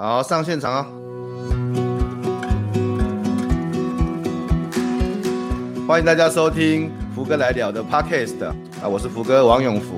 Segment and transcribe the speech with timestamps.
[0.00, 0.86] 好，上现场哦！
[5.88, 9.96] 欢迎大家收听福哥来聊的 Podcast 啊，我是福哥王永福。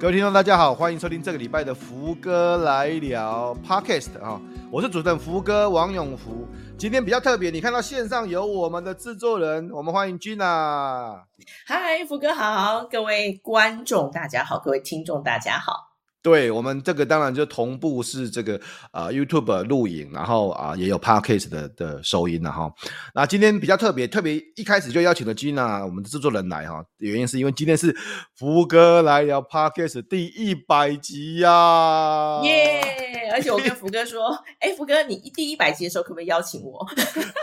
[0.00, 6.48] 各位听众大家好，欢迎收听这个礼拜的福哥来聊 Podcast 啊，我是主持人福哥王永福。
[6.76, 11.20] 今天比较特别，你看到线上有我们的制作人，我们欢迎 Gina。
[11.68, 15.93] 嗨，福哥好，各位观众大家好，各位听众大家好。
[16.24, 18.56] 对，我们这个当然就同步是这个
[18.90, 22.72] 啊、呃、YouTube 录影，然后啊、呃、也有 Podcast 的的收音了哈。
[23.14, 27.94] 那今天比较特别，特别一开始就邀请了 Gina 我们的制作人来哈，原因是因为今天是
[28.34, 32.80] 福哥来聊 Podcast 第一百集呀、啊，耶！
[33.34, 36.86] 而且我跟福哥说，哎，福哥，你第一百集的时候可不可以邀请我？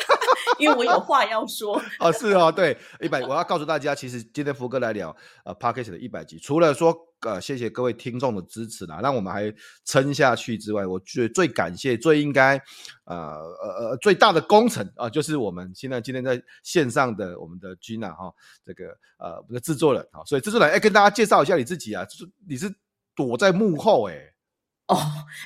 [0.58, 1.80] 因为我有话要说。
[2.02, 7.11] 哦，是哦，对，一百，我要告诉大家，其实今天福哥来聊呃 Podcast 的一百集，除了说。
[7.22, 9.54] 呃，谢谢各位听众的支持啦，让我们还
[9.86, 12.58] 撑下去之外，我觉得最感谢、最应该，
[13.06, 18.34] 呃呃呃，最大的功臣啊、就是我们现在今天在线上的我们的 Gina 哈，
[18.66, 18.86] 这个
[19.20, 22.74] 呃我们的制作人啊，所以制作人哎，跟大家介绍一下你自己啊，就是你是
[23.16, 24.16] 躲在幕后哎、
[24.88, 24.98] 哦，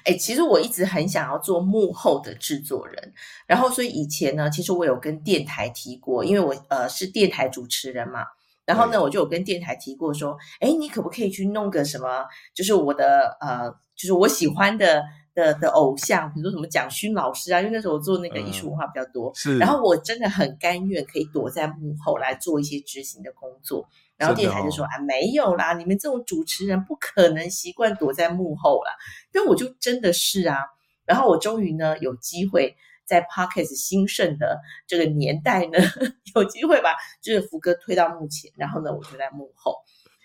[0.06, 3.14] 哎，其实我一直很想要做幕后的制作人，
[3.48, 8.22] 然后所以以前呢，其实我有跟电台提过，因为我呃是电台主持人嘛。
[8.66, 12.26] 然后呢，我就有跟电台提过说，哎，你可不可以去弄个什么？
[12.54, 19.30] 就是我的呃，就是我喜欢的的的偶像，比如说什么蒋勋老师啊，因为那时候我做那个艺术文化比较多。
[19.30, 19.58] 嗯、是。
[19.60, 23.88] 然后我真的很甘愿可以躲在幕后来做一些执行的工作。
[24.18, 28.92] 然后电台就说、哦、啊，没有啦，你们这种主持人不可能习惯躲在幕后啦。
[29.32, 30.58] 但我就真的是啊。
[31.06, 32.76] 然后我终于呢有机会。
[33.06, 35.78] 在 Podcast 兴盛的这个年代呢，
[36.36, 36.90] 有机会把
[37.22, 39.76] 就是福哥推到幕前，然后呢，我就在幕后。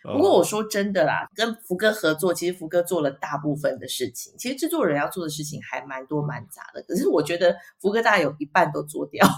[0.03, 4.33] 不过我说真的啦，跟福哥合作，其实福哥做了大部分的事情。
[4.39, 9.29] 其实制作人要做的事情还蛮多蛮杂的，可是我觉得福哥大概有一半都做掉。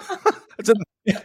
[0.64, 0.82] 真的，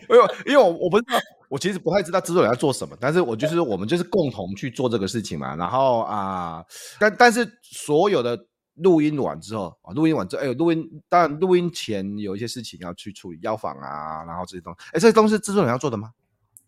[0.09, 5.55] 因为因为我我不知道，我其实不太知道制作人要做什么，但是我就是我们就是共同去做这个事情嘛。
[5.55, 6.65] 然后啊、呃，
[6.99, 8.37] 但但是所有的。
[8.75, 16.11] 录音完之后啊，录音完之后，哎，录音当然录音前有一些事情要去处理，邀访啊，然后这些东西，哎，这些东西制作人要做的吗？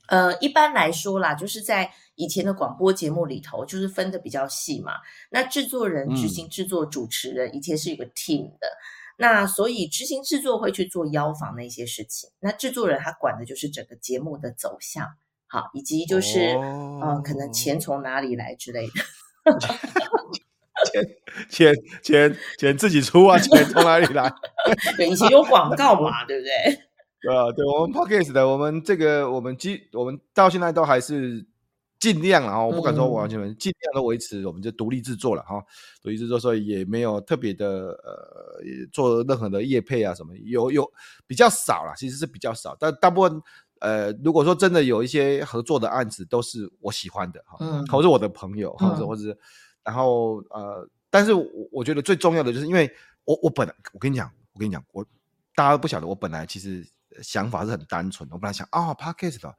[0.07, 4.93] 呃，一般来说啦，就是在以前的广播节目里头，就是分的比较细嘛。
[5.31, 8.67] 那制作人、执行制作、主持人，嗯、以前是有个 team 的。
[9.17, 15.07] 那所以执行制作会去做邀访那些事情，那制作人他管的就是整个节目的走向，
[15.47, 18.93] 好，以及就是、哦、呃，可能钱从哪里来之类的。
[21.49, 24.31] 钱钱钱钱自己出啊， 钱从哪里来？
[24.97, 26.51] 对，以前有广告嘛，对不对？
[27.21, 31.43] 对啊，对我们 Podcast 的，我们这个我们基我们到现在都还是
[31.99, 35.59] 尽量啊，我不敢说完全，尽量都维持，我们就独立制作了哈，
[36.03, 37.65] 独立制作，所以也没有特别的
[38.03, 40.87] 呃做任何的业配啊什么，有有
[41.25, 43.41] 比较少了，其实是比较少，但大部分
[43.79, 49.35] 呃，如果说真的有一些合作的案子，都是我喜欢的哈，嗯，或是我的朋友，或者或者。
[49.85, 52.91] 然后呃，但是我我觉得最重要的就是，因为
[53.23, 55.05] 我我本来我跟你讲，我跟你讲，我
[55.55, 56.85] 大家都不晓得，我本来其实
[57.21, 58.35] 想法是很单纯的。
[58.35, 59.55] 我本来想啊，Podcast 的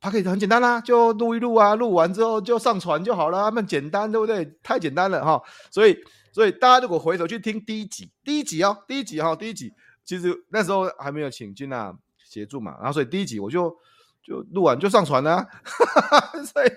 [0.00, 4.56] Podcast 很简单啦，就录一录啊，录完之后就上传就好了，那么简单，对不对？
[4.62, 5.42] 太简单了哈。
[5.70, 5.98] 所以
[6.32, 9.72] 所以大家如果回头去听第一集，第一集哦，第一集哈，第一集，
[10.04, 13.76] 其实那时候还没有请 Gina 协助嘛，然后所以第一集我就
[14.22, 16.68] 就录完就上传了，哈 哈所以。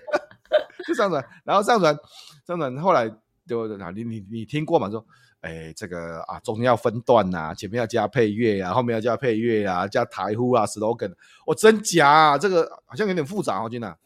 [0.87, 1.97] 就上传，然后上传，
[2.45, 3.09] 上传，后来
[3.47, 4.89] 就啊，你你你听过吗？
[4.89, 5.05] 说，
[5.41, 11.13] 哎，这个啊，中间要分段呐、啊，前面要加配乐啊，后面要加配乐啊，加台呼啊，slogan，
[11.45, 12.37] 我真假啊？
[12.37, 13.97] 这个好像有点复杂哦，真的。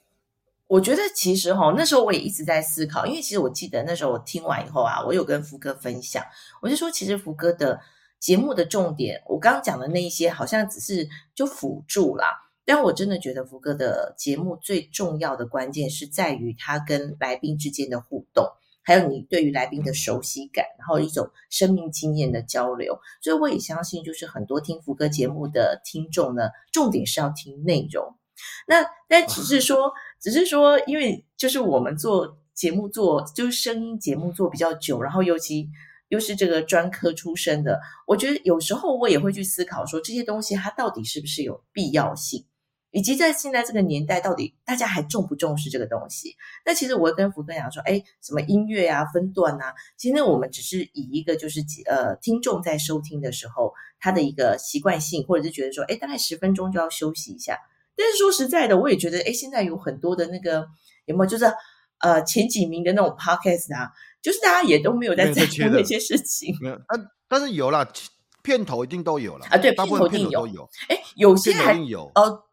[0.68, 6.24] 我觉得其实哈，那时候我也一直在思考，因为其实我记得那时候我听完以后啊，我有跟福哥分享，
[6.62, 7.80] 我就说，其实福哥的
[8.20, 12.50] 节目的重点，我刚刚讲的那一些，好像只是就辅助啦。
[12.66, 18.46] 但我真的觉得福哥的节目最重要的关键是在于他跟来宾之间的互动，
[18.84, 23.00] 还有你对于来宾的熟悉感，然后一种生命经验的交流。
[23.21, 28.15] 所以我也相信，就是很多听福哥节目的听众呢，重点是要听内容。
[28.68, 35.69] 那但只是说，只是说，因为就是我们做节目做就是声音节目做比较久，然后尤其
[36.09, 42.45] 又是这个专科出身的，我觉得有时候我也会去思考说，这些东西它到底是不是有必要性。
[42.94, 46.36] 以及在现在这个年代，到底大家还重不重视这个东西？
[46.63, 57.57] 那其实我会跟福哥讲说，哎，什么音乐啊、分段啊，其实我们只是以一个就是呃，听众在收听的时候他的一个习惯性，或者是觉得说，哎，大概十分钟就要休息一下。
[57.95, 60.68] 但是说实在的，我也觉得，哎，现在有很多的那个
[61.06, 61.45] 有没有就是
[62.00, 63.90] 呃前几名的那种 podcast 啊，
[64.22, 66.56] 就是大家也都没有在在乎那些事情。
[66.62, 67.88] 没有，但但是有啦，
[68.44, 70.69] 片头一定都有了啊，对，片头都有。
[70.90, 72.44] 哎，有些还有哦，呃，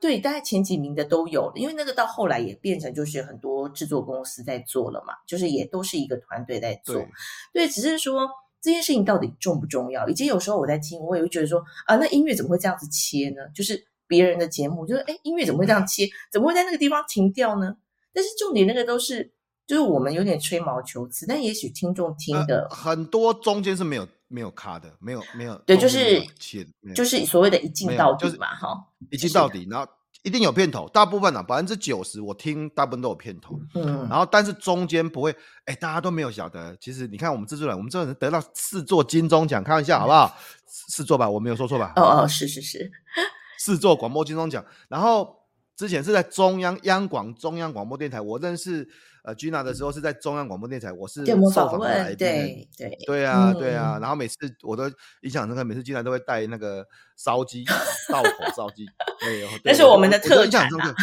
[0.00, 6.94] 对，大概前几名的都有，因为那个到后来也变成就是很多制作公司在做了嘛，就是也都是一个团队在做。
[6.96, 7.08] 对，
[7.52, 8.28] 对，只是说
[8.60, 10.08] 这件事情到底重不重要？
[10.08, 13.42] 以及有时候我在听，我也会觉得说啊，那音乐怎么会这样子切呢？
[13.54, 13.84] 就是。
[14.08, 16.06] 别人的节目就是，哎，音乐怎么会这样切？
[16.30, 17.74] 怎么会在那个地方停掉呢？
[18.12, 19.32] 但是重点那个都是，
[19.66, 29.86] 就是我们有点吹毛求疵，但也许听众听的、呃、很多中间是没有没有卡的，没有没有，对，就是切，就是所谓的一镜到底嘛，哈，一镜到底，然后
[30.22, 35.34] 一定有片头，大部分啊百分之九十我听大部分都有片头，嗯，然后但是中间不会，
[35.64, 40.36] 哎，大家都没有晓得，其实你看我们制作人，我们制作人得到四座金钟奖，开玩笑好不好？
[40.66, 41.92] 四座吧，我没有说错吧？
[41.96, 42.90] 哦哦，是是是。
[43.58, 45.36] 四座广播金钟奖，然后
[45.76, 48.88] 之前是在中央央广中央广播电台，我认识
[49.22, 52.98] 呃 Gina 的时候是在中央广播电台，我是受访的来宾，对对。
[53.06, 54.90] 对啊对啊，然后每次我都
[55.22, 56.86] 印象深刻，每次 Gina 都会带那个
[57.16, 57.64] 烧鸡，
[58.08, 58.86] 道口烧鸡，
[59.20, 60.94] 对，那是我们的特产啊，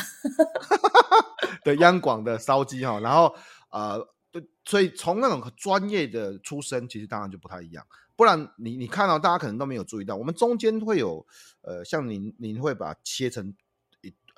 [1.63, 3.33] 对央广的烧鸡哈，然后
[3.69, 7.86] 呃，对，所以从那种专业的出身，其实当然就不太一样。
[8.15, 11.25] 不然你你看到、哦、大家可能都没有注意到，我们中间会有
[11.62, 13.54] 呃，像您您会把它切成一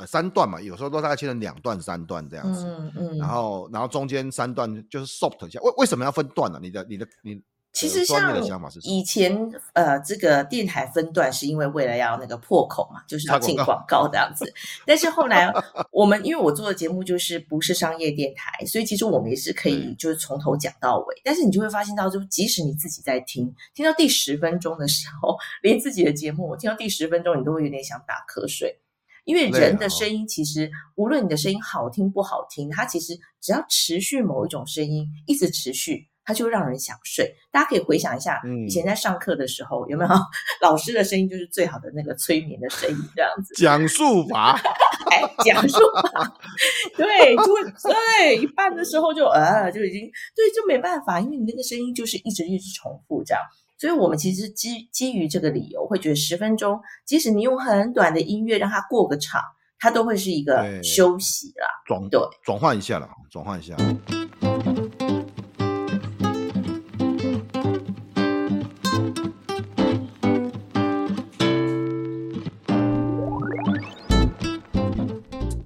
[0.02, 6.62] 呃三段嘛，有时候都大概切成两段三段这样子，嗯嗯，然后然后中间三段就是 soft 一下，为为什么要分段呢、啊？
[6.62, 7.42] 你的你的你。
[7.74, 8.38] 其实像
[8.84, 14.54] 以前呃，这个电台分段是因为为了要那个破口嘛，就是要进广告这样子。
[14.86, 15.50] 但是后来
[15.90, 21.16] 我们因为我做的节目就是不是商业电台，所以其实我们也是可以就是从头讲到尾。
[21.24, 28.82] 但是你就会发现到，就即使你自己在听，听到第十分钟的时候，连自己的节目我听到第十分钟，你都会有点想打瞌睡。
[29.24, 36.08] 因为人的声音其实无论你的声音好听不好听，它其实只要持续某一种声音一直持续。
[36.24, 37.36] 它就让人想睡。
[37.52, 40.10] 大家可以回想一下，以前在上课的时候，嗯、有没有
[40.62, 43.56] 老师的声音就是最好的那个催眠的声音，这样子。
[43.56, 44.56] 讲述法，
[45.10, 45.80] 哎，讲述
[46.14, 46.32] 法，
[46.96, 50.02] 对，就会对一半的时候就呃就已经
[50.36, 53.42] 对，就没办法，因为你那个声音就是一直一直重复这样。
[53.82, 59.42] 所以我们其实基基于这个理由，会觉得十分钟，即使你用很短的音乐让它过个场，
[59.80, 63.76] 它都会是一个休息啦，转对转换一下了，转换一下。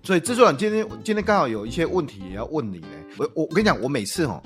[0.02, 2.88] 所以制作人今天今天刚好有一些问题也要问你呢。
[3.18, 4.42] 我我我跟你讲，我每次哈，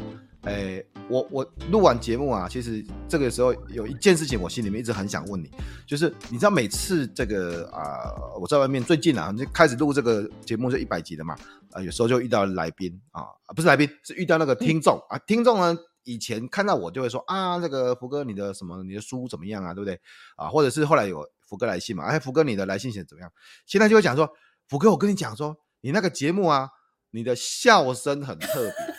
[0.46, 5.50] 诶，我我录完节目啊，其实这个时候有一件事情，我心里面一直很想问你，
[5.86, 11.36] 就是你知道每次这个啊、我在外面最近啊，就开始录这个节目就一百集的嘛，
[11.72, 13.26] 啊、有时候就遇到来宾啊，
[13.56, 20.00] 不是来宾，是遇到那个听众啊，听众呢以前看到我就会说啊，那个福哥你的什么你的书怎么样啊，对不对
[20.36, 20.48] 啊？
[20.48, 23.32] 或者是后来有福哥来信嘛，哎，福哥你的来信写怎么样？
[23.66, 24.30] 现在就会讲说。
[24.68, 26.70] 福哥，我跟你讲说，你那个节目啊，
[27.10, 28.99] 你的笑声很特别。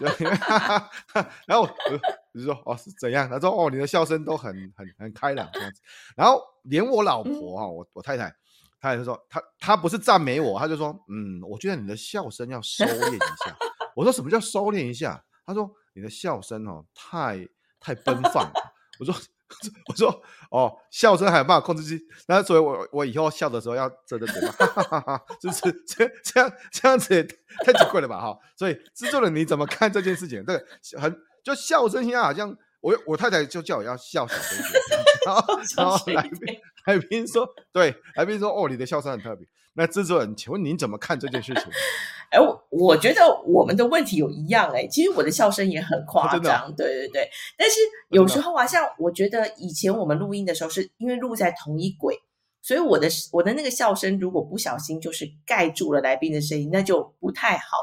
[1.46, 3.28] 然后我就说哦是怎样？
[3.28, 5.80] 他说哦你的笑声都很很很开朗这样子。
[6.16, 8.32] 然后连我老婆啊，我我太太，
[8.80, 13.56] 她也是说，她她不是赞美我，她就说嗯，我觉得你的笑声要收敛一下。
[13.96, 15.24] 我说什么叫收敛一下？
[15.44, 17.46] 她说你的笑声哦太
[17.80, 18.52] 太奔放了。
[19.00, 19.14] 我说。
[19.88, 27.22] 我说哦，笑声还有办法控制住，那所以我我以后笑的时候要遮着嘴巴，哈哈哈哈，就是这这样这样子也
[27.64, 28.38] 太奇怪了吧哈。
[28.56, 30.44] 所以制作人你怎么看这件事情？
[30.46, 30.66] 这个
[31.00, 39.46] 很就笑声现在好像我我太太就叫我要笑小声一点， 然后 然后来宾来宾说对，来宾说哦你的笑声很特别。
[39.78, 41.62] 那制作人，请问您怎么看这件事情？
[42.30, 47.30] 哎，我我觉得我们的问题有一样哎，其实我的笑声也很夸张，哦、对对对。
[47.56, 47.76] 但是
[48.10, 52.18] 有时候啊，像我觉得以前我们录音的时候，是因为录在同一轨，
[52.60, 57.78] 所以我的我的那个笑声如果不小心就是盖住了来宾的声音，那就不太好。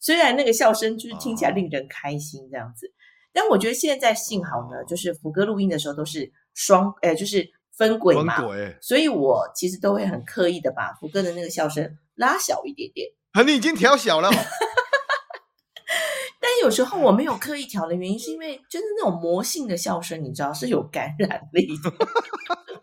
[0.00, 2.90] 虽然那个笑声就是听起来令人开心这样子，哦、
[3.32, 7.44] 但我觉得现在幸好呢，就是福哥录音的时候都是双，哎，就是
[7.76, 13.08] 分轨嘛，轨所以我其实都会很刻意的把福哥的那个笑声拉小一点点。
[13.32, 14.30] 啊你已经调小了，
[16.38, 21.92] 但有时候我没有刻意调的原因，是因为就是那种魔性的笑声，你知道是有感染力的。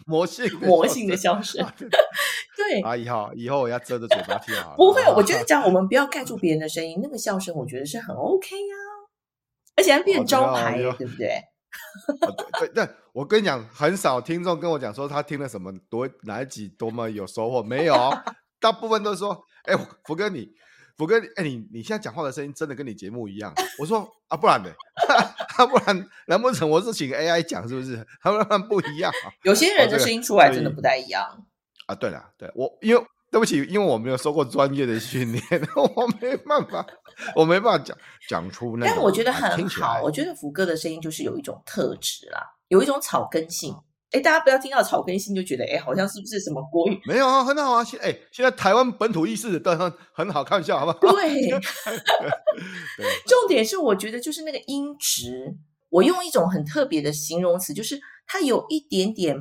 [0.05, 1.63] 魔性魔性的笑声，
[2.57, 4.75] 对啊，以后以后我要遮着嘴巴听好了。
[4.75, 8.75] 不会，我觉得讲我们不要盖住别人的声音，那个笑声我觉得是很 OK 呀，
[9.75, 11.39] 而且还变招牌，对不对？
[12.59, 17.95] 对 对，我跟你讲，很少听众跟我讲说他听了什么多哪一集多么有收获，没有，
[18.59, 19.45] 大部分都说。
[19.63, 20.49] 哎，福哥你，
[20.97, 23.53] 福哥，哎、欸，你你现在讲话的声音真的跟你节目一样。
[23.77, 24.69] 我说啊，不然呢？
[25.67, 28.03] 不然难不成我是请 AI 讲是不是？
[28.21, 29.11] 他们不一样。
[29.43, 31.23] 有些人的声音出来真的不太一样。
[31.23, 31.43] 哦、
[31.87, 35.43] 啊，对了，对我因为对不起，因为我没有受过专业的训练，
[35.95, 36.85] 我没办法，
[37.35, 38.85] 我没办法讲讲出那。
[38.87, 43.75] 但我觉得很好，我觉得福哥的声音就是有一种特质啦，有一种草根性。
[44.11, 46.99] 哎，大家不要听到草根性就觉得，哎，好像是不是什么国语？
[47.05, 47.83] 没有啊，很好啊。
[47.83, 51.13] 现哎，现在台湾本土意识都很很好，开玩笑，好不好？
[51.13, 51.51] 对，
[53.27, 55.55] 重点是我觉得就是那个音质，
[55.89, 59.37] 我用一种很特别的形容词，就是它有一点点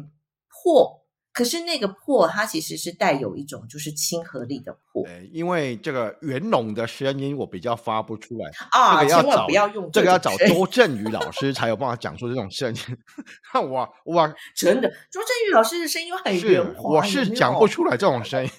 [0.63, 1.07] 破。
[1.39, 5.05] 可是那个破，它其实是带有一种就是亲和力的破。
[5.05, 12.81] 对，因为这个袁隆的声音我比较发不出来啊，这个要千万不要用这个要找周正宇老师才有办法讲出这种声音。
[13.55, 18.51] 我我， 真的，周正宇老师的声音很圆滑，我是讲不出来这种声音，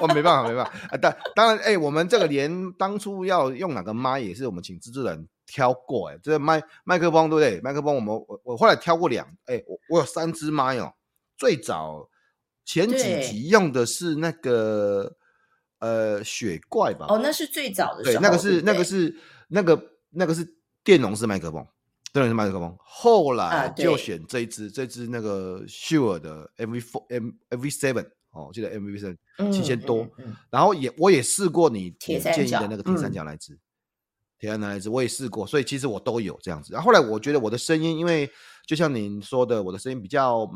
[0.00, 0.72] 我没办法没办法。
[0.92, 7.60] 啊，当当然，哎，我们这个连当初要用哪个麦也是我们请制作人挑过，哎，这个麦麦克风对不对？
[7.62, 10.92] 麦克风我们我我后来挑过两，哎，我我有三支麦哦。
[11.42, 12.08] 最早
[12.64, 15.16] 前几集用的是那个
[15.80, 17.06] 呃雪怪吧？
[17.08, 18.20] 哦，那是最早的时候。
[18.20, 19.16] 对，那个是那个是
[19.48, 20.46] 那个那个是
[20.84, 21.66] 电容式麦克风，
[22.12, 22.76] 电容式麦克风。
[22.78, 30.08] 后来就选这一支，这支那个 Shure 的 MV Four M MV Seven 哦，我记得 MV Seven 七千多。
[30.48, 33.58] 然后也我也试过你建议的那个铁三角那支，
[34.38, 36.72] 铁三角那支我也试过，所以其实我都有这样子。
[36.72, 38.30] 然后后来我觉得我的声音，因为
[38.64, 40.48] 就像您说的，我的声音比较。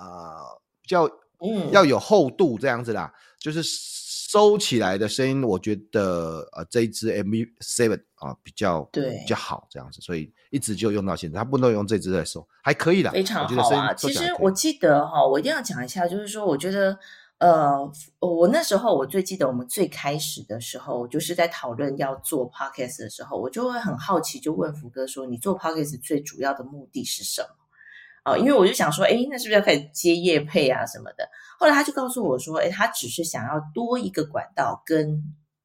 [0.00, 1.04] 啊，比较
[1.42, 13.92] 嗯，要有厚度这样子啦，就是收起来的声音，我觉得呃这一支 MV Seven 啊比较对比较好这样子，所以一直就用到现在，它不能用这支来收，还可以啦，非常好啊。
[13.92, 16.98] 其实我记得哈，我一定要讲一下，就是说我觉得
[17.38, 17.90] 呃，
[18.20, 27.59] 我那时候我最记得我们最开始的时候，就是在讨论要做 Podcast 的时候，我就会很好奇，就问福哥说，你做 Podcast 最主要的目的是什么？
[28.24, 31.26] 哦，因为我就想说，哎，那是不是要开始接业配啊什么的？
[31.58, 35.22] 后来他就告诉我说，哎，他只是想要多一个管道，跟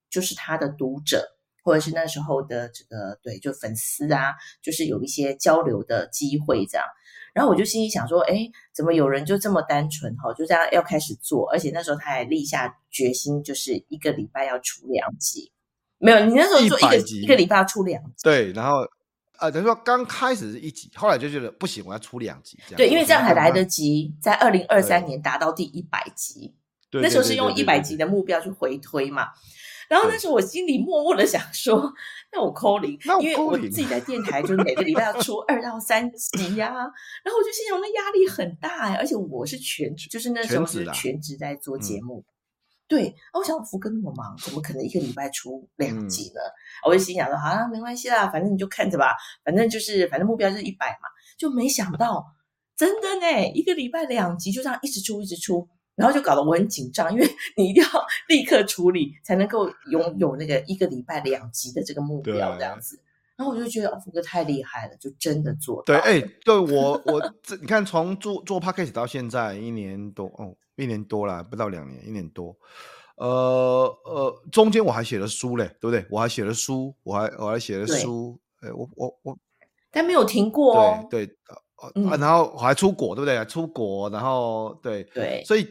[0.09, 1.27] 就是他的读者
[1.63, 6.85] 或者是那时候的这个对，就粉丝啊，就是有一些交流的机会这样。
[7.33, 15.51] 然后我就心里想说，哎，怎么有人就这么单纯哈，就这样要开始做，而且那时候他还立下决心，就是一个礼拜要出两集。
[15.97, 18.87] 没有，你那时候做一个一个礼拜要出两集，对，然后。
[19.39, 22.77] 呃，等于说刚开始是一集，后来就觉得不行，我要出两集这样。
[22.77, 26.55] 对，因为这样还来得及，在二零二三年达到第一百集。
[26.89, 29.27] 对，那时候是用一百集的目标去回推嘛。
[29.87, 31.93] 然后那时候我心里默默的想说，
[32.33, 36.79] 那我扣零，因为我自己在电台，就是每个礼拜要出二到三集呀、啊。
[37.23, 42.23] 然后我就心想，那压力很大呀，而且我是全职，就是那时候是全职在做节目。
[42.87, 46.41] 对，我想福哥那么忙，怎么可能一个礼拜出两集呢？
[46.41, 51.09] 嗯、我就心想说，好啊，没关系啦，反正你就看着吧，反正就是，反正目标就是一百嘛。
[51.37, 52.23] 就没想到，
[52.77, 57.27] 真的呢，一个礼拜两集就这样一直出，一直出，然后就搞得我很紧张，因为
[57.57, 57.89] 你一定要
[58.29, 63.01] 立刻处理，才能够拥有那个一个礼拜两集的这个目标，这样子。
[63.35, 65.83] 然后我就觉得，哦，福哥太厉害了，就真的做到。
[65.87, 70.55] 对，哎，对我，我这你看，从做做 Podcast 到现在一年多哦。
[70.75, 72.55] 一年多了，不到两年，一年多。
[73.17, 76.05] 呃呃，中间我还写了书嘞，对不对？
[76.09, 78.37] 我还写了书，我还我还写了书。
[78.59, 79.37] 哎，我我我，
[79.89, 81.07] 但没有停过哦。
[81.09, 81.35] 对对，
[81.77, 83.45] 呃、嗯啊，然后我还出国，对不对？
[83.45, 85.65] 出国，然后对对，所以，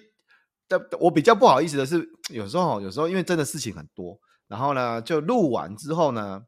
[0.66, 4.18] 但我比较不好意思的是，有时候有时候因为真的事情很多，
[4.48, 6.42] 然后呢，就录完之后呢，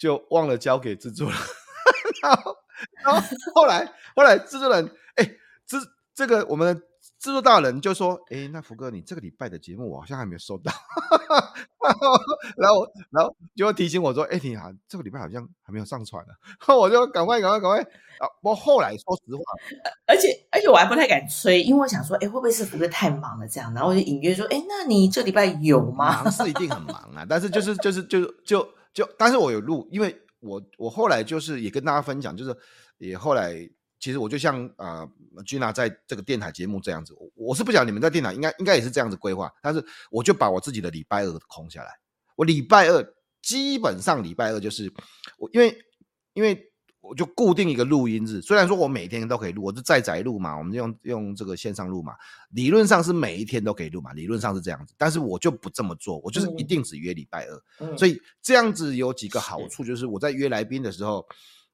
[0.00, 1.38] 就忘了交给制作人。
[2.20, 2.56] 然后
[3.04, 3.22] 然后
[3.54, 5.30] 后来后来制作人，哎，
[5.64, 5.78] 这
[6.12, 6.82] 这个我们。
[7.18, 10.72] 制作大人就说：“哎，那福哥，你这个礼拜的节目我好像还没有收到。”
[12.56, 16.32] 然后，然后就会提醒我说：“哎，你好，这个礼拜好像还没有上传呢。”
[16.74, 17.80] 我就赶快、赶快、赶快
[18.18, 18.28] 啊！
[18.42, 19.42] 我后来说实话，
[20.06, 32.56] 而且而且我还不太敢催，因为我想说：“哎，会不会是福哥太忙了这样？”然后我就隐约说：“哎，那你这礼拜有吗？”忙是一定很忙啊，但是就是就是就就就，但是我有录，因为我我后来就是也跟大家分享，就是
[32.98, 33.68] 也后来。
[33.98, 35.08] 其实我就像啊
[35.46, 41.90] ，Gina 在这个电台节目这样子，我我是不晓得你们在电台应该应该也是这样子规划，但是我就把我自己的礼拜二空下来，
[42.36, 44.92] 我礼拜二基本上礼拜二就是
[45.38, 45.76] 我因为
[46.34, 46.62] 因为
[47.00, 52.14] 我就固定一个录音日，虽然说我每天都可以录，我是在宅录嘛，我们用用这个线上录嘛，
[52.50, 61.26] 理论上是每一天都可以录嘛，理论上是这样子，但是我就不这么做，我就是一定只约礼拜二，嗯、所以这样子有几个好处，就是我在约来宾的时候。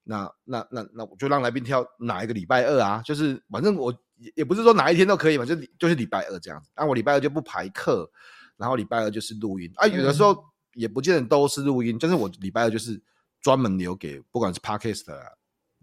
[0.04, 3.00] 那那那那我就让来宾挑哪一个礼拜二啊？
[3.04, 6.70] 就是反正我也也不是说哪一天都可以嘛，就就是礼拜二这样子。
[6.76, 8.10] 那我礼拜二就不排课，
[8.56, 9.86] 然后礼拜二就是录音啊。
[9.86, 10.44] 有的时候
[10.74, 13.00] 也不见得都是录音，但是我礼拜二就是
[13.40, 15.04] 专门留给不管是 podcast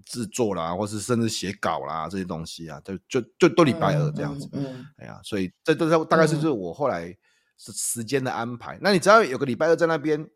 [0.05, 4.49] 制作啦，或是甚至写稿啦这些东西啊，就就就都礼拜二这样子。
[4.51, 7.15] 嗯，哎呀，所以这都是大概是就是我后来
[7.57, 8.77] 是时间的安排。
[8.81, 10.29] 那你只要有个礼拜二在那边。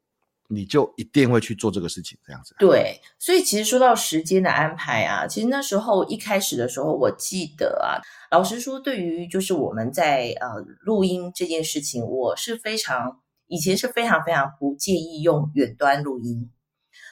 [0.50, 2.56] 你就一定会去做这个事情，这样子。
[2.60, 16.52] 对，所以其实说到时间的安排啊，其实那时候一开始的时候，我记得啊，老实说，对于就是我们在呃录音这件事情，我是非常以前是非常非常不介意用远端录音，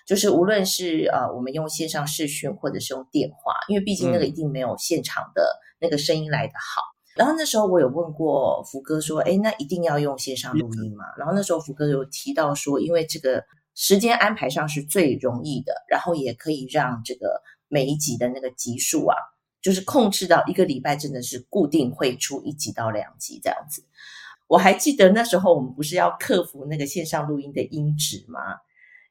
[0.06, 6.82] 就是无论是呃我们用线上视讯或者是用电话，因为毕竟那个一定没有现场的那个声音来的好。
[6.82, 11.04] 嗯然后那时候我有问过福哥说，哎，那一定要用线上录音吗？
[11.18, 13.44] 然后那时候福哥有提到说，因为这个
[13.76, 19.16] 时间安排上是最容易的，然后也可以让这个每一集的那个集数啊，
[19.62, 23.84] 就是控制到一个礼拜真的是固定会出一集到两集这样子。
[24.48, 28.40] 我还记得那时候我们不是要克服那个线上录音的音质吗？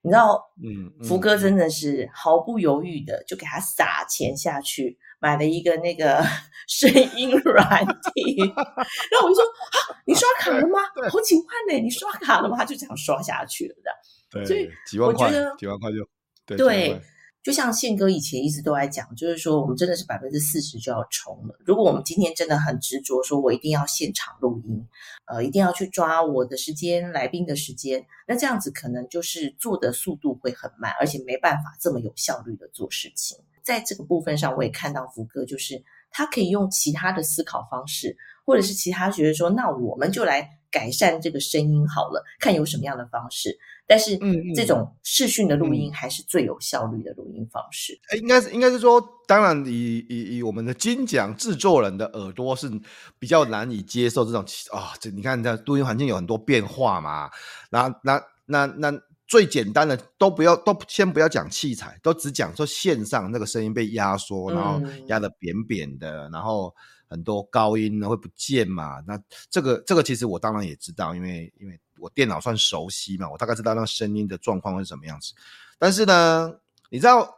[0.03, 4.99] 你知道，嗯，福哥真的是毫不犹豫的就给他撒钱下去。
[5.23, 6.25] 买了一个那个
[6.67, 10.79] 声音软体，然后我就说啊，你刷卡了吗？
[11.11, 12.57] 好几万呢，你刷卡了吗？
[12.57, 13.91] 他就这样刷下去了的。
[14.31, 16.99] 对，所以几万块，我觉得几万块就对。
[17.43, 21.59] 就像宪哥以前一直都在讲，就是说我们真的是百分之四十就要冲了。
[21.65, 24.87] 如果我们今天真的很执着，说我一定要现场录音，
[25.27, 33.39] 呃，一定要去抓我的时间、来宾的时间，那这样子可能就是做的速度会很慢，而且没办法这么有效率的做事情。
[33.63, 43.59] 在这个部分上，我也看到福哥，就是他可以用其他的思考方式，或者是其他觉得说，那我们就来改善这个声音好了，看有什么样的方式。
[43.87, 47.99] 但是，嗯，这种视讯的录音还是最有效率的录音方式。
[48.09, 52.71] 哎、嗯，应该是应该是说，当然以以以我们的金奖制作人的耳朵是
[53.19, 57.31] 比较难以接受这种啊，这、哦、你看，这录音环境有很多变化嘛，
[57.71, 58.91] 那那那那。
[58.91, 59.01] 那
[59.31, 66.75] 最简单的都不要，都先不要讲器材，都只讲说线上那个声音被压缩，然后压得扁扁的，然后
[67.11, 69.03] 很多高音呢会不见嘛。
[69.07, 75.35] 那这个这个其实我当然也知道，因为因为我电脑算熟悉嘛，我大概知道那个声音的状况会是什么样子。
[75.79, 76.51] 但是呢，
[76.89, 77.29] 你知道，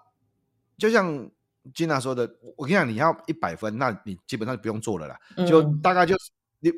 [0.78, 1.28] 就像
[1.74, 6.30] Gina 说的，我跟你讲，你要一百分，那你基本上就不用做了啦，就大概就是
[6.60, 6.70] 你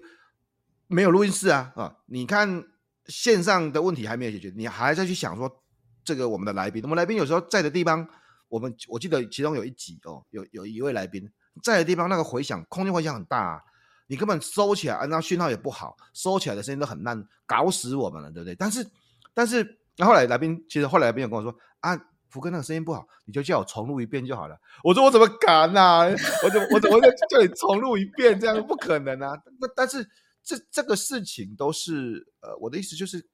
[0.86, 2.64] 没有录音室啊啊，你看。
[3.06, 5.62] 线上的问题还没有解决，你还在去想说
[6.02, 8.08] 这个我们的来宾，我们来宾有时候在的地方，
[8.48, 11.30] 我们我记得其中有一集哦，有有一位来宾
[11.62, 13.62] 在的地方，那个回响空间回响很大啊，
[14.06, 18.54] 你根本收起来，那讯号也不好，收起来的声音都很烂，搞死我们了，对不对？
[18.54, 18.86] 但是
[19.32, 21.94] 但是那后来来宾其实后来来宾有跟我说啊，
[22.28, 24.56] 福哥那个声音不好，你就叫我重录一遍就好了。
[24.82, 26.04] 我说我怎么敢呐、
[26.42, 28.38] 我怎么我怎么会叫你重录一遍？
[28.38, 29.36] 这样不可能啊！
[29.60, 30.08] 那但是。
[30.46, 33.26] 这这个事情都是呃，我的意思就是，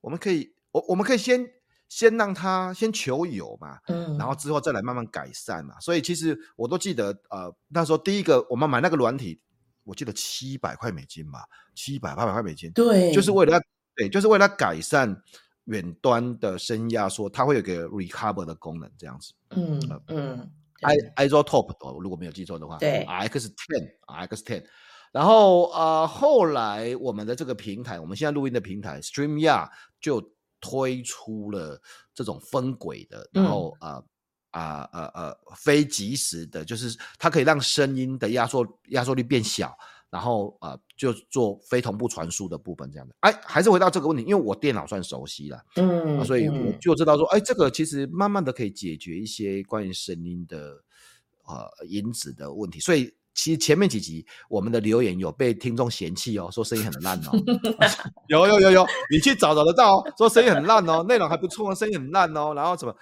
[0.00, 1.44] 我们可以，我我们可以先
[1.94, 5.78] 先让他先求有嘛，嗯，然后之后再来慢慢改善嘛。
[5.78, 9.38] 所以其实我都记得，呃，那时候第一个我们买那个软体，
[9.84, 13.60] 我记得七百块美金吧，七百八百块美金，对，就是为了
[13.94, 15.14] 对，就是为了改善
[15.64, 20.50] 远端的声压缩，它会有个 recover 的功能，这样子，嗯嗯
[20.80, 20.96] ，I
[21.28, 24.64] iZotope 如果没有记错的话，对，X ten X ten。
[25.12, 29.68] 然后呃，后来我们的这个平台，我们现在录音的平台 StreamYard
[30.00, 31.78] 就推出了
[32.14, 34.02] 这种分轨的，然后啊
[34.52, 39.76] 啊呃呃非即时的，就是它可以让声音的压缩压缩率变小，
[40.08, 43.14] 然后呃就做非同步传输的部分这样的。
[43.20, 50.82] 哎，还是回到这个问题，因为我电脑算熟悉了，嗯、啊，所以我就知道说，哎，这个其实慢慢的可以解决一些关于声音的
[51.44, 53.12] 呃音质的问题，所以。
[53.34, 57.32] 其实前面几集我们的留言有被听众嫌弃哦，说声音很烂哦。
[58.28, 62.94] 有有有有，你去找找得到哦，说声音很烂哦，内容还不错，声音很烂哦，然后什么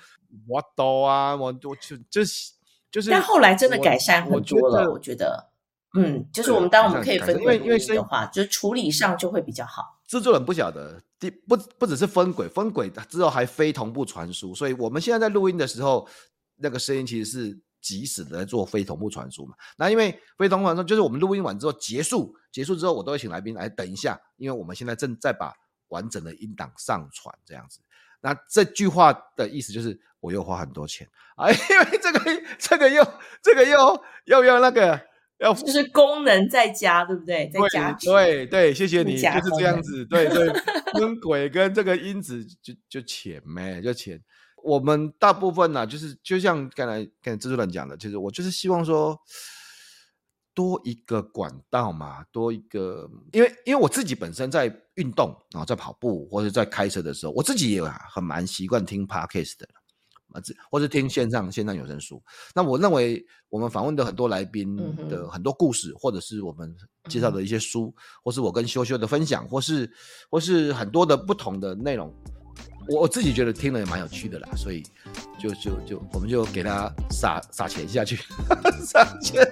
[0.46, 1.74] 我都啊，我我就
[2.08, 2.52] 就是
[2.90, 3.10] 就是。
[3.10, 5.50] 但后来真的改善很多了，我觉得，
[5.98, 10.00] 嗯，就是我们当我们可以分轨录音的话，就是处理上就会比较好。
[10.06, 16.08] 制作人不晓得，第不不只是分轨，分轨之后还非同步传输，所以我们现在在录音的时候，
[16.56, 17.60] 那个声音其实是。
[17.80, 25.52] 即时的在做非同步传输嘛，那因为非同步传输就是我们录音完之后结束，结束之后我都会请来宾来等一下，因为我们现在正在把
[25.88, 27.80] 完整的音档上传这样子。
[28.20, 33.02] 那这句话的意思就是我又花很多钱啊， 因为这个这个又
[33.42, 35.00] 这个又又要那个
[35.38, 37.48] 要就是功能再加，对不对？
[37.48, 40.52] 再加对对，谢谢你，就是这样子，对对，
[41.00, 44.22] 跟鬼跟这个音质就就钱呗，就钱。
[44.62, 49.18] 我们大部分呢、啊，就是就像刚才跟制作人讲的，其实我就是希望说，
[50.54, 59.68] 多一个管道嘛，多一个，因为因为我自己本身在运动啊，在跑步或者在开车的时候，我自己也很蛮习惯听 podcast 的。
[60.32, 62.22] 啊，或者听线上线上有声书。
[62.54, 64.76] 那我认为我们访问的很多来宾
[65.08, 66.72] 的很多故事，或者是我们
[67.08, 67.92] 介绍的一些书，
[68.22, 69.92] 或是我跟修修的分享，或是
[70.30, 72.14] 或是很多的不同的内容，
[72.90, 74.48] 我自己觉得听了也蛮有趣的啦。
[74.56, 74.82] 所以
[75.38, 78.18] 就就就我们就给他撒撒钱下去，
[78.82, 79.46] 撒钱。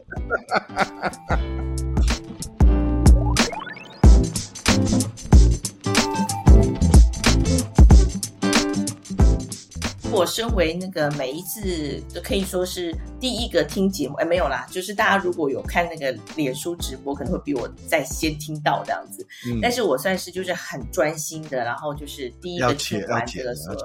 [10.11, 19.25] 我身为那个每一次都可以说是第一个听节目，哎，没有啦，就是大家如果有看那个脸书直播，可能会比我在先听到这样子。
[19.47, 23.77] 嗯，但是我算是就是很专心的，然后就是第一个听完这个时候，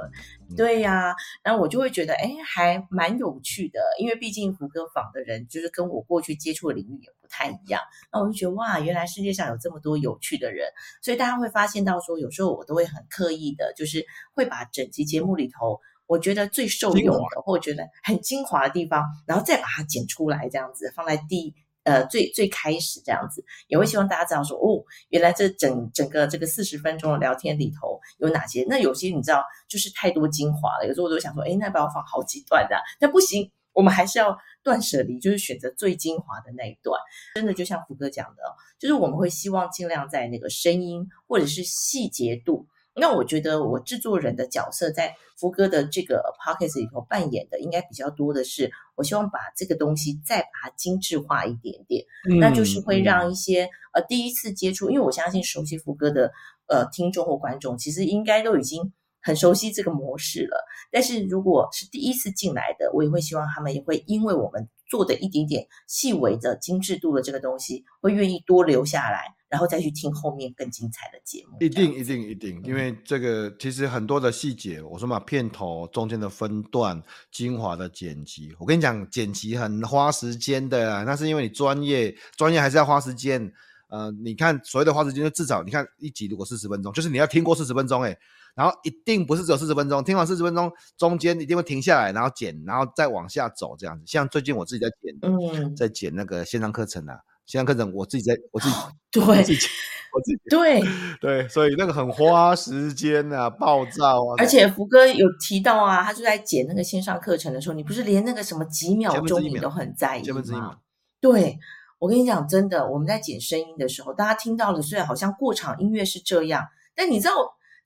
[0.56, 7.82] 对呀，啊，然后我就会觉得，哎，还蛮有趣的，因为毕竟福歌坊的人就是跟我过去接触的领域也不太一样，
[8.12, 10.70] 那我就觉得哇，原来世界上有这么多有趣的人，
[11.02, 15.80] 所以大家会发现到说，有时候我都会很刻意的，就是会把整集节目里头。
[16.14, 28.64] 我觉得最受用的，或者觉得很精华的地方，然后再把它剪出来，这样子放在第呃最最开始这样子，也会希望大家知道说，哦，原来这整整个这个四十分钟的聊天里头有哪些？
[28.70, 37.00] 那有些你知道，就是太多精华了，有时候我都想说，哎，那不要放好几段的，那不行，我们还是要断舍离，就是选择最精华的那一段。
[37.34, 38.44] 真的就像福哥讲的，
[38.78, 42.68] 就是我们会希望尽量在那个声音或者是细节度。
[42.96, 56.32] 那我觉得我制作人的角色在福哥的这个 podcast 里头扮演的应该比较多的是，我希望把这个东西再把它精致化一点点，嗯、那就是会让一些呃第一次接触，因为我相信熟悉福哥的
[56.68, 60.64] 呃听众或观众，其实应该都已经很熟悉这个模式了。
[60.92, 69.34] 但是如果是第一次进来的，我也会希望他们也会因为我们做的一点点细微的精致度的这个东西，会愿意多留下来。
[69.54, 77.00] 然后再去听后面更精彩的节目，一定一定一定，因为这个其实很多的细节，我说嘛，片头中间的分段、
[77.32, 83.54] 精华的剪辑，我跟你讲，剪辑很花时间的啊，那是因为你专业，专业还是要花时间。
[83.90, 88.18] 呃，你看所谓的花时间，就至少你看一集如果四十分钟，就是你要听过四十分钟，哎，
[88.56, 94.04] 然后一定不是只有四十分钟，听完四十分钟中间一定会停下来，然后剪，然后再往下走这样子。
[94.08, 97.20] 像最近我自己在剪，嗯，在剪那个线上课程啊。
[97.46, 98.76] 线上课程我自己在，我自己
[99.12, 100.82] 对，我自己，对
[101.20, 104.36] 对，所以那个很花时间啊，暴躁啊。
[104.38, 110.78] 而且福哥有提到啊，他就在剪那个线上课程的时候，你不是连那个什么几秒钟你都很在意吗？
[111.20, 111.58] 对，
[112.00, 116.64] 我跟你讲，真的，我们在剪声音的时候，大家听到了虽然好像过场音乐是这样，
[116.96, 117.34] 但你知道。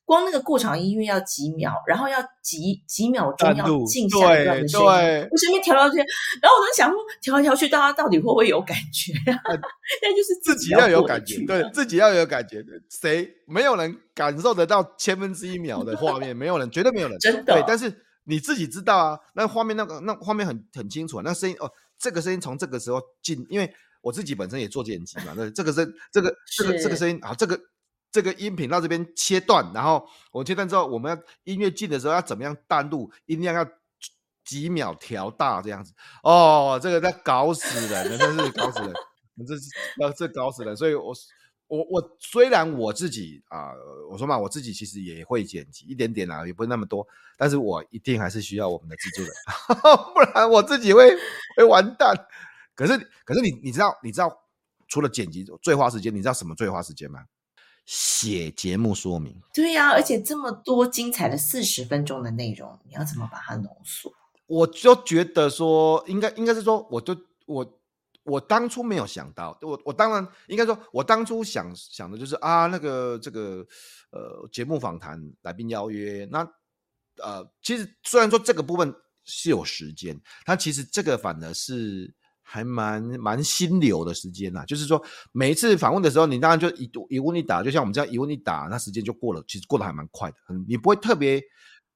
[0.07, 9.11] 光那个过场音乐要几秒，然后要几几秒钟要静下一段的声音，我身边调调去，然后我就想说调来调去，大家到底会不会有感觉？
[9.27, 16.33] 但就是自己要有感觉，对自己要有感觉，谁没有人感受得到千分之一秒的画面？
[16.33, 17.55] 没有人，绝对没有人， 真的。
[17.55, 17.93] 对，但是
[18.23, 27.59] 你自己知道啊，那画面那个那画面很很清楚啊，那声音哦，这个声音从这个时候进，因为我自己本身也做剪辑嘛，那，这个声这个这个这个声音啊，这个。
[28.11, 33.67] 这个音频到这边切断，然后我切断之后，我们要音乐进的时候要怎么样淡入，音量要
[34.43, 35.93] 几秒调大这样子。
[36.23, 38.93] 哦，这个在搞死人，真的是搞死人，
[39.45, 39.69] 这是
[40.17, 40.75] 这搞死人。
[40.75, 41.13] 所以我，
[41.67, 43.71] 我我虽然我自己啊、
[44.09, 47.05] 我说嘛，我自己其实也会剪辑一点点啊，也不会那么多，
[47.37, 49.33] 但是我一定还是需要我们的制作人，
[50.13, 51.13] 不然我自己会
[51.57, 52.15] 会完蛋。
[52.73, 54.31] 可是可是你你知道你知道
[54.87, 57.25] 除了剪辑最花时间，你知道什么最花时间吗？
[57.87, 64.11] 写节目说明，对呀、啊，而且这么多精彩的四十分钟的内容，你要怎么把它浓缩？
[64.45, 67.79] 我就觉得说，应该应该是说，我就我
[68.23, 73.65] 我当初没有想到，我我当然应该说，我当初想想的就是啊，那个这个
[74.11, 76.39] 呃节目访谈来宾邀约，那
[77.23, 82.13] 呃其实虽然说这个部分是有时间，但其实这个反而是。
[82.49, 91.43] 还蛮蛮心流的时间呐，就是说每一次访问的时候，你当然就一一问一答，就像我们这样一问一答，那时间就过了，其实过得还蛮快的，你不会特别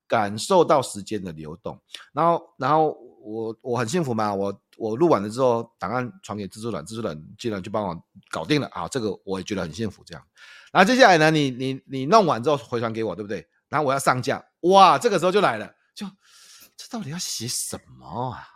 [0.10, 1.80] 感受到时间的流动。
[2.12, 2.92] 然后，然后
[3.24, 10.04] 我我很幸福嘛，我我录完了之后，档案传给制作人，制作人竟然就帮我搞定了啊，这个我也觉得很幸福。
[10.06, 10.22] 这样，
[10.74, 13.48] 然后接下来呢，你你你弄完之后回传给我，对不对？
[13.70, 16.06] 然后我要上架，哇，这个时候就来了，就。
[16.90, 18.48] 这到底要写什么啊？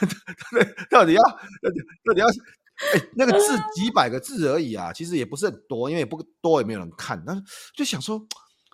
[0.90, 2.26] 到底要到底要
[2.94, 7.22] 哎，那个字几百个字而已啊，其实也不是很多，因为也不多，也没有人看。
[7.26, 7.42] 但是
[7.74, 8.18] 就想说，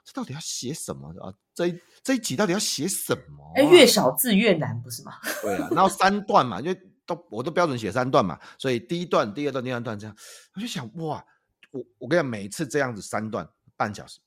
[0.04, 1.34] 这到底要写什么啊？
[1.52, 3.52] 这一这一集到底要写什么啊？
[3.56, 5.12] 哎，越少字越难，不是吗？
[5.42, 6.72] 对啊，然后三段嘛，就
[7.04, 10.16] 都我都标准写三段嘛，所以第一段、第二段、第三段这样，
[10.54, 11.24] 我就想哇，
[11.72, 14.20] 我我跟你讲，每次这样子三段半小时，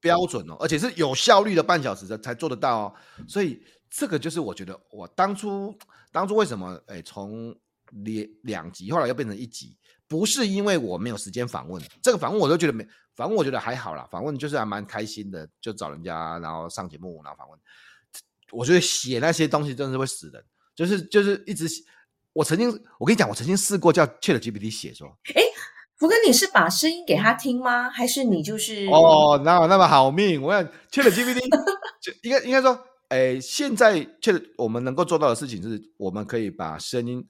[0.00, 2.94] 标准哦，而且是有效率的半小时的才做得到哦，
[3.26, 5.76] 所以这个就是我觉得我当初
[6.12, 7.54] 当初为什么哎从
[7.90, 17.58] 两两集后来又变成一集，不是因为我没有时间访问，这个访问我都觉得没访问我觉得还好啦，访问就是还蛮开心的，就找人家然后上节目然后访问。
[18.50, 20.42] 我觉得写那些东西真的是会死人，
[20.74, 21.82] 就是就是一直写。
[22.32, 25.42] 我曾经，我跟你讲，我曾经试过叫 ChatGPT 写说，哎，
[25.98, 27.90] 福哥，你是把声音给他听吗？
[27.90, 30.40] 还是你就是哦，哪有那么好命？
[30.40, 31.40] 我想 ChatGPT
[32.00, 37.26] 就应该应该说，哎，现在 Chat 我们能够做到的事情是，我们可以把声音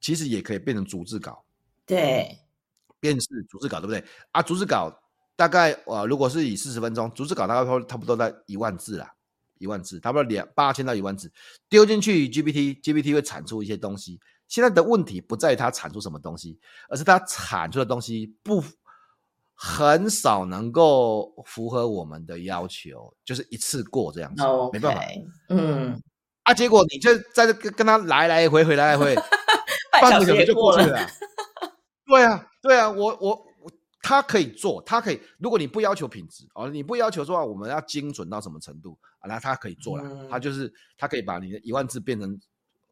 [0.00, 1.44] 其实也可以变成逐字稿，
[1.86, 2.38] 对，
[2.98, 4.04] 变成逐字稿，对不对？
[4.32, 4.92] 啊，逐字稿
[5.36, 9.14] 大概呃，如果是以四十分钟，逐字稿大概差不多在一万字啦。
[9.58, 11.30] 一万字，差不多两八千到一万字，
[11.68, 14.18] 丢进去 GPT，GPT 会产出一些东西。
[14.48, 18.64] 现在的问题不在于它产出什么东西，而是它产出的东西不
[19.62, 25.02] 很少能够符合我们的要求，就是一次过这样子，okay, 没办法。
[25.50, 26.02] 嗯，
[26.44, 29.14] 啊，结果你就在这跟跟他来来回回来来回，
[30.00, 31.06] 半个小时就过去了。
[32.08, 33.46] 对啊，对啊，我我。
[34.02, 35.20] 他可以做，他可以。
[35.38, 40.04] 如果你不要求品质哦，你不要求说我们要精准到什么程度啊，那他可以做了。
[40.04, 42.40] 嗯、他就是他可以把你的一万字变成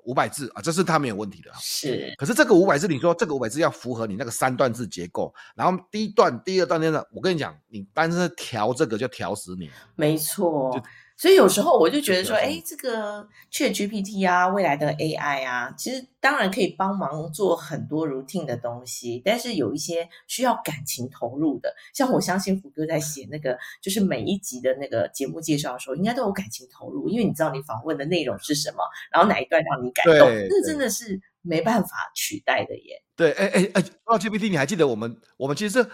[0.08, 1.50] 五百字啊，这是他没有问题的。
[1.60, 2.14] 是。
[2.16, 9.70] 可是这个五百字，你说这个五百字要符合你那个三段字结构，然后第一段、第二段那个，我跟你讲，你单是调这个就调死你。
[9.96, 10.82] 没错。
[11.18, 30.14] 所以有时候我就觉得说，哎，这个 ChatGPT 啊，未来的 AI 啊，其实当然可以帮忙做很多 routine 的东西，但是有一些需要感情投入的，像我相信福哥在写那个，就是每一集的那个节目介绍的时候，应该都有感情投入，因为你知道你访问的内容是什么，然后哪一段让你感动，
[30.48, 33.02] 那真的是没办法取代的耶。
[33.16, 35.90] 对，哎哎哎，说到 GPT，你还记得我们我们其实是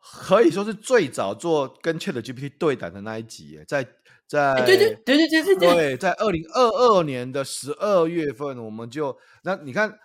[0.00, 3.86] 可以说是最早做跟 ChatGPT 对谈的那一集，在。
[4.28, 9.98] 在对对对对对对对，在二零二二年的十二月份，我们就那你看，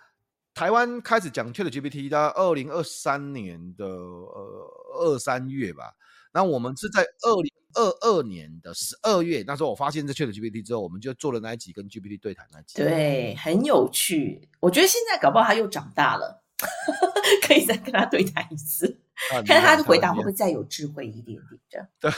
[0.54, 5.92] 台湾开始讲 ChatGPT，到二零二三年的呃二三月吧。
[6.32, 12.74] 那我们是在二零二二年的十二月，那时候我发现这 ChatGPT 之后，我们就做了那一集跟 GPT 对谈那一集。
[12.82, 14.48] 对，很有趣。
[14.58, 16.42] 我觉得现在搞不好他又长大了，
[17.46, 18.98] 可以再跟他对谈一次，
[19.46, 21.86] 看他的回答会不会再有智慧一点点这样。
[22.00, 22.10] 对。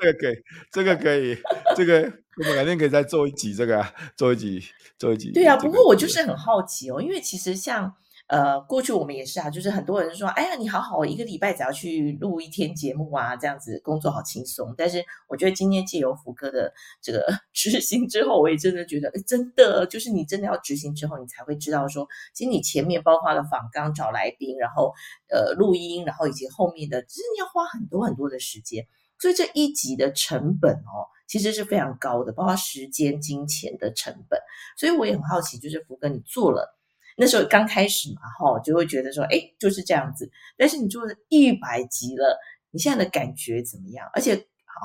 [0.00, 0.42] 这个可以，
[0.72, 1.36] 这个可以，
[1.76, 3.84] 这个我们改天可以再做一集，这个
[4.16, 4.64] 做一集，
[4.98, 5.30] 做一集。
[5.30, 7.94] 对啊，不过我就是很好奇哦，因为其实像
[8.30, 14.72] 呃过去我们也是啊，就是很多人说，哎呀，你好好一个礼拜只要去录一天节目啊，这样子工作好轻松。
[14.78, 24.92] 但是我觉得今天借由福哥的这个 执行之后，我也真的觉得，真的就是你真的要执行之后，你才会知道说，其实你前面包括了访刚、找来宾，然后
[25.28, 28.86] 呃录音，然后以及后面的，其实你要花很多很多的时间。
[29.18, 34.40] 所以这一集的成本哦，其实是非常高的，包括时间、金钱的成本。
[34.78, 36.79] 所以我也很好奇，就是福哥你做了
[37.20, 40.28] 那时候刚开始嘛，哈，就会觉得说，哎，就是这样子。
[40.56, 42.36] 但是你做了一百集了，
[42.70, 44.08] 你现在的感觉怎么样？
[44.14, 44.34] 而且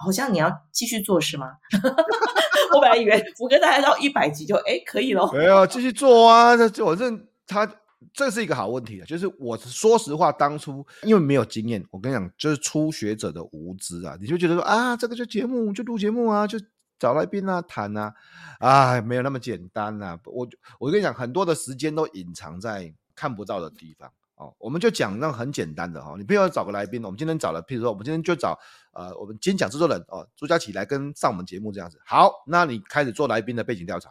[0.03, 1.53] 好像你要继续做是吗？
[2.75, 7.67] 我本来以为福哥大概到一百集就哎可以了，没有继续做啊，这我认他。
[8.13, 16.59] 这是一个好问题啊，就是我说实话，当初因为没有经验，我跟你讲，就是初学者的无知啊，你就觉得说啊，这个就节目就录节目啊，就
[16.97, 18.13] 找来宾啊谈啊，
[18.59, 20.19] 啊，没有那么简单啊。
[20.25, 20.47] 我
[20.79, 24.53] 我跟你讲，很多的时间都隐藏在看不到的地方哦。
[24.57, 28.57] 我们就讲那很简单的哈，你不要找个来宾，我们今天找了，譬如说我们今天就找
[28.93, 31.99] 呃，我们今天讲制作人哦，朱佳琪来跟上我们节目这样子。
[32.05, 34.09] 好，那你开始做来宾的背景调查，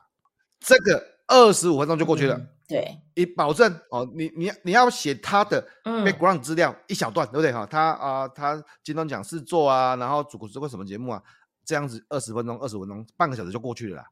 [0.60, 2.36] 这个二十五分钟就过去了。
[2.36, 7.66] 嗯对，你保证哦，你你你要写他的 background 资料、嗯、一小段，对不对哈？
[7.66, 11.22] 他啊、呃，他金钟奖制作啊，然后主持过什么节目啊？
[11.64, 14.06] 这样子二十分钟、二十分钟、半个小时就过去了啦。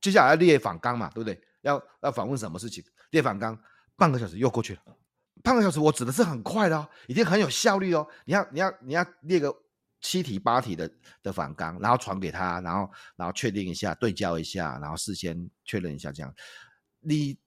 [0.00, 1.40] 接下来要列访纲嘛，对不对？
[1.62, 2.84] 要要访问什么事情？
[3.10, 3.58] 列访纲，
[3.96, 4.80] 半个小时又过去了。
[5.42, 8.06] 半个小时我指的是很快的哦，已经很有效率哦。
[8.24, 9.54] 你要你要你要列个
[10.00, 10.90] 七题八题的
[11.22, 16.34] 的访纲，然后传给他，然后然后确定一下，对焦一下，然后事先确认一下，这样
[17.00, 17.38] 你。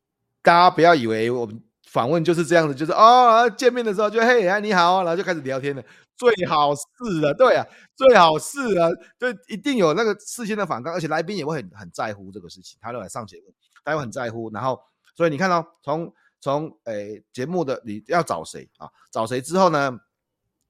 [0.42, 5.84] 大家不要以为我们访问就是这样子，就是哦，见面的时候就嘿，哎，你好，然后就开始聊天了。
[6.15, 6.82] 最好是
[7.25, 14.52] 啊，对啊，最好是啊，就一定有那个事先的访纲，而且来宾也会很很在乎这个事情，他都来上节目，他会很在乎。
[14.52, 14.80] 然后，
[15.15, 18.88] 所以你看到、哦、从从诶节目的你要找谁啊？
[19.12, 19.99] 找谁之后呢？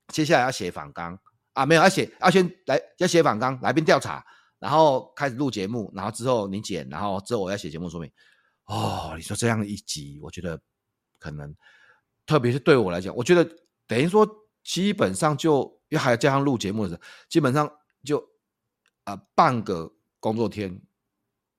[0.10, 1.20] 接下来要写访纲
[1.54, 1.66] 啊？
[1.66, 4.24] 没有，要写要先来要写访纲，来宾调查，
[4.58, 8.12] 然后开始录节目，然后之后你剪，然后之后我要写节目说明。
[8.66, 10.60] 哦，你说这样一集，我觉得
[11.20, 11.56] 可能，
[12.26, 13.48] 特别是对我来讲，我觉得
[13.86, 14.28] 等于说
[14.64, 17.70] 基本上就，因为还要加上录节目的时候，基本上
[18.04, 18.18] 就
[19.04, 20.82] 啊、呃、半个工作天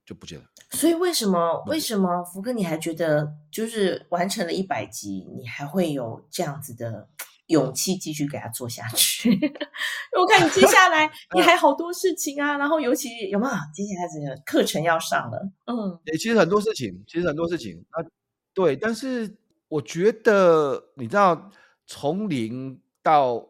[0.05, 0.47] 就不见了。
[0.71, 7.09] 所以为什么为什么福哥你还觉得就是完成了一百集，你还会有这样子的？
[7.51, 9.29] 勇气继续给他做下去。
[10.17, 15.51] 我看你接下来 你还好多事情啊，然后尤其有没有接下来这个课程要上了？
[15.65, 18.07] 嗯，其实很多事情，其实很多事情啊，
[18.55, 18.77] 对。
[18.77, 19.37] 但是
[19.71, 21.51] 我觉得你知道，
[21.87, 23.49] 从零到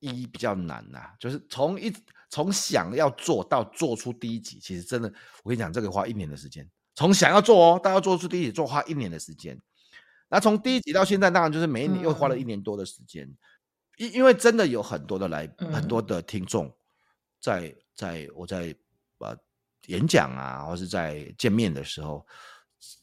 [0.00, 1.94] 一比较难呐、啊，就是从一
[2.28, 5.08] 从想要做到做出第一集，其实真的，
[5.44, 6.68] 我跟你讲，这个花一年的时间。
[6.96, 9.56] 从想要做哦，到要做出第一集，做花一年的时间。
[10.28, 13.26] 那从第一集到现在，当然就是每一年又花了一年多的时间，
[13.96, 16.72] 因、嗯、因为真的有很多的来、嗯、很多的听众，
[17.40, 18.74] 在在我在
[19.18, 19.36] 呃
[19.86, 22.26] 演讲啊，或是在见面的时候，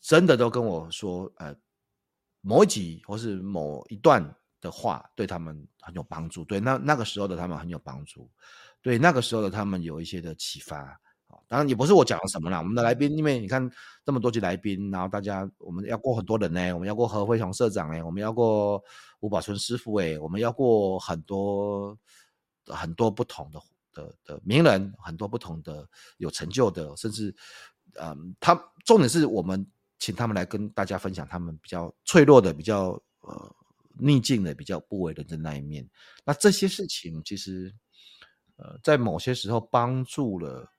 [0.02, 1.56] 真的都跟我说，呃，
[2.48, 4.24] 某一集或是某一段
[4.62, 8.30] 的话对他们很有帮助，对那那个时候的他们很有帮助，
[8.82, 10.98] 对那个时候的他们有一些的启发。
[11.50, 13.70] 当然也不是我讲了什么啦，我们的来宾，因为你看
[14.06, 18.82] 这么多集来宾，然后大家我们要过很多人呢，我们要过何辉雄社长哎，我们要过
[19.20, 21.98] 吴宝春师傅哎，我们要过很多
[22.66, 23.62] 很多不同的
[23.94, 25.86] 的的名人，很多不同的
[26.18, 27.36] 有成就的，甚至
[28.00, 28.56] 嗯，他
[28.86, 29.66] 重点是我们
[30.00, 33.56] 请他们来跟大家分享他们比较脆弱的、比较呃
[33.98, 35.88] 逆境的、比较不为人知的那一面。
[36.26, 37.74] 那这些事情其实
[38.56, 40.72] 呃在某些时候帮助了。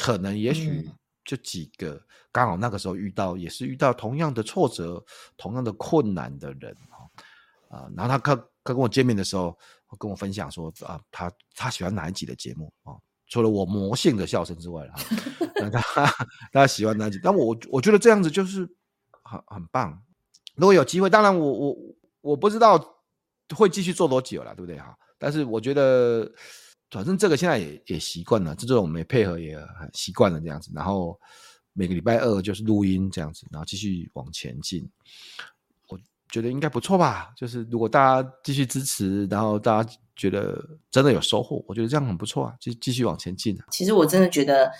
[0.00, 0.88] 可能也许
[1.24, 5.04] 就几个刚好那个时候遇到，也是遇到同样的挫折、
[5.36, 6.72] 同样的困难的人
[7.68, 9.58] 啊，然后他跟跟我见面的时候，
[9.98, 12.94] 跟我分享说啊，他他喜欢哪一集的节目啊？
[13.28, 16.12] 除了我魔性的笑声之外，哈，他
[16.52, 17.20] 他喜欢那集？
[17.22, 18.68] 但我我觉得这样子就是
[19.22, 20.02] 很很棒。
[20.56, 21.76] 如果有机会，当然我我
[22.20, 23.02] 我不知道
[23.54, 24.96] 会继续做多久了，对不对哈？
[25.18, 26.30] 但是我觉得。
[26.90, 30.72] 反正这个现在也也习惯了，这种我们也配合也很习惯了这样子。
[30.74, 31.20] 然后
[31.74, 34.90] 每个礼拜二就是录音这样子，然后继续往前进。
[36.30, 37.32] 觉得应该不错吧。
[37.36, 43.64] 就是如果大家继续支持，然后大家觉得真的有收获，我觉得这样很不错啊，就继续往前进啊。
[43.70, 44.70] 其实我真的觉得，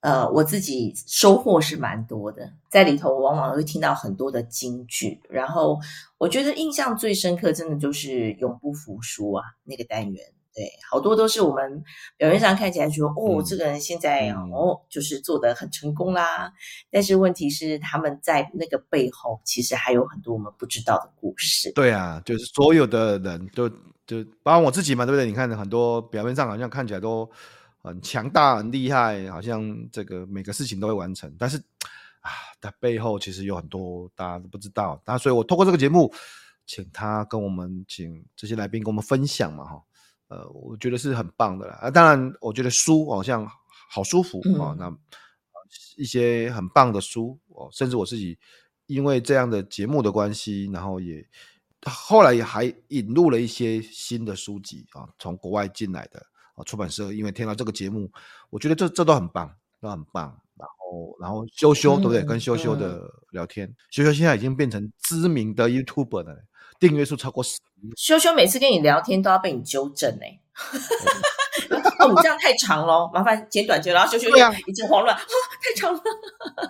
[0.00, 5.20] 呃，我自己收获是蛮多的，在里头往往会听到很多的金句。
[5.28, 5.78] 然后
[6.18, 10.24] 我觉得印象最深刻，真的就是永不服输啊那个单元。
[10.54, 11.84] 对，好多都是我们
[12.16, 16.52] 表面上看起来说，哦，这个人现在哦，就是做的很成功啦。
[16.90, 21.70] 但是问题是，他们在那个背后，其实还有很多我们不知道的故事。
[21.72, 23.68] 对啊，就是所有的人都
[24.04, 25.26] 就包括我自己嘛，对不对？
[25.26, 27.30] 你看很多表面上好像看起来都
[27.80, 31.56] 很强大、很厉害，好像这个每个事情都会完成，但是
[32.20, 35.00] 啊，他背后其实有很多大家都不知道。
[35.06, 36.12] 那所以我透过这个节目，
[36.66, 39.84] 请他跟我们，请这些来宾跟我们分享嘛，哈。
[40.28, 41.78] 呃，我觉得是很棒的啦。
[41.82, 43.46] 啊，当然，我觉得书好像
[43.90, 44.76] 好舒服啊。
[44.78, 44.94] 那
[45.96, 48.38] 一些很棒的书哦，甚至我自己
[48.86, 51.26] 因为这样的节目的关系，然后也
[51.84, 58.10] 后来也还引入了一些新的书籍啊，从国外进来的啊出版社，因为听到这个节目，
[58.50, 60.40] 我觉得这这都很棒，都很棒。
[60.56, 62.24] 然后，然后修修对不对？
[62.24, 66.44] 跟修修的聊天，修修现在已经变成知名的 YouTuber 了。
[66.78, 67.58] 订阅数超过十，
[67.96, 70.40] 修修每次跟你聊天都要被你纠正呢、欸。
[71.98, 73.92] 哦，你这样太长了，麻烦剪短截。
[73.92, 75.20] 然后修修这样已经慌乱啊，
[75.62, 76.00] 太长了。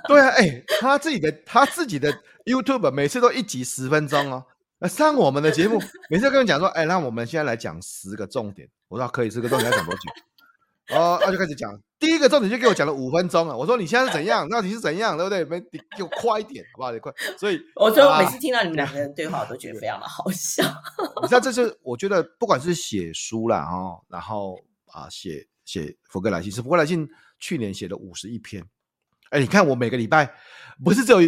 [0.07, 2.13] 对啊，哎、欸，他自己的他自己的
[2.45, 4.45] YouTube 每次都一集十分钟哦。
[4.79, 8.69] 那上我们的节目， 每次跟你讲说，哎、欸，那我们现在来讲十个重点。
[8.89, 10.01] 我说可以，十个重点要讲多久？
[10.97, 11.71] 哦，那就开始讲。
[12.19, 13.55] 第一个重点就给我讲了五分钟了。
[13.57, 14.47] 我说你现在是怎样？
[14.51, 15.17] 到底是怎样？
[15.17, 15.45] 对不对？
[15.45, 16.91] 没，你给我快一点，好不好？
[16.91, 17.13] 你快。
[17.39, 20.65] 所以我说每次听到你们两个人对话，我都觉得非常的好笑。
[21.23, 28.65] 你知道，这是我觉得，不管是写书啦，哈，然后啊，写写福格来信，是福格来信去年写了五十一篇。
[29.31, 30.35] 哎，你看我每个礼拜
[30.85, 31.21] 不是只有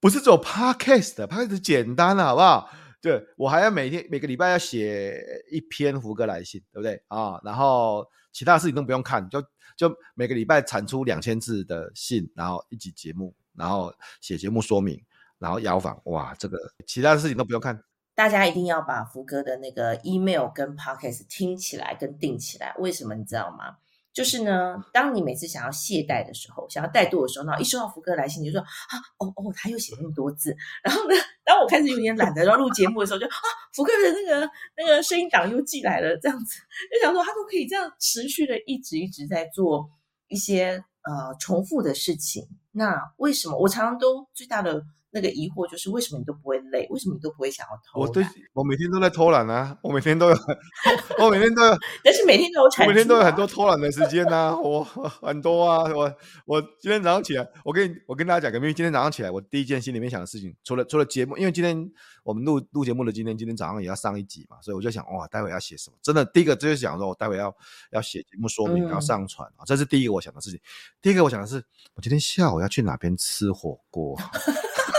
[0.00, 2.70] 不是只有 podcast，podcast 简单了，好不好？
[3.02, 7.38] 对，我还要每天每个礼拜要写一篇福格来信，对不对啊？
[7.44, 8.06] 然后。
[8.38, 9.42] 其他的事情都不用看，就
[9.76, 14.96] 就每个礼拜产出两千字的信，然后一集节目，然后写节目说明，
[15.40, 17.82] 然后邀访，哇，这个其他的事情都不用看。
[18.14, 23.78] 大家一定要把福哥的那个 email 跟 podcast 听起来跟定起来，为什么你知道吗？
[24.18, 30.56] 就是呢，当你每次想要懈怠的时候，想要怠惰的时候，然后一收到福哥来信，你就说啊，哦哦，他又写那么多字。
[30.82, 31.14] 然后呢，
[31.44, 33.38] 当我开始有点懒得要录节目的时候，就啊，
[33.72, 36.56] 福哥的那个那个声音档又寄来了，这样子
[36.92, 39.88] 就想说，他都可以这样持续的一直一直在做
[40.26, 42.48] 一些呃重复的事情。
[42.72, 44.82] 那为什么我常常都最大的？
[45.10, 46.86] 那个疑惑就是为什么你都不会累？
[46.90, 48.08] 为什么你都不会想要偷懒？
[48.08, 49.76] 我对，我每天都在偷懒啊！
[49.82, 50.36] 我每天都有，
[51.18, 54.56] 我每天都有， 但是每天都有产、啊，我每天都有很多偷懒的时间呐、啊！
[54.60, 55.90] 我很多啊！
[55.94, 61.90] 我我今天早上起来，我跟你我跟大家讲个秘密，今天早上起来，我第一件心里面想的事情，除了除了节目，因为今天
[62.22, 65.96] 我们录录节目的今天，今天早上也要上一集嘛，所以我就想哇，待会要写什么？
[66.02, 67.54] 真的，第一个就是想说，我待会要
[67.92, 70.60] 要写节目说明，然后上传啊，嗯、这是第一个我想的事情。
[71.00, 74.14] 第一个我想的是，我今天下午要去哪边吃火锅。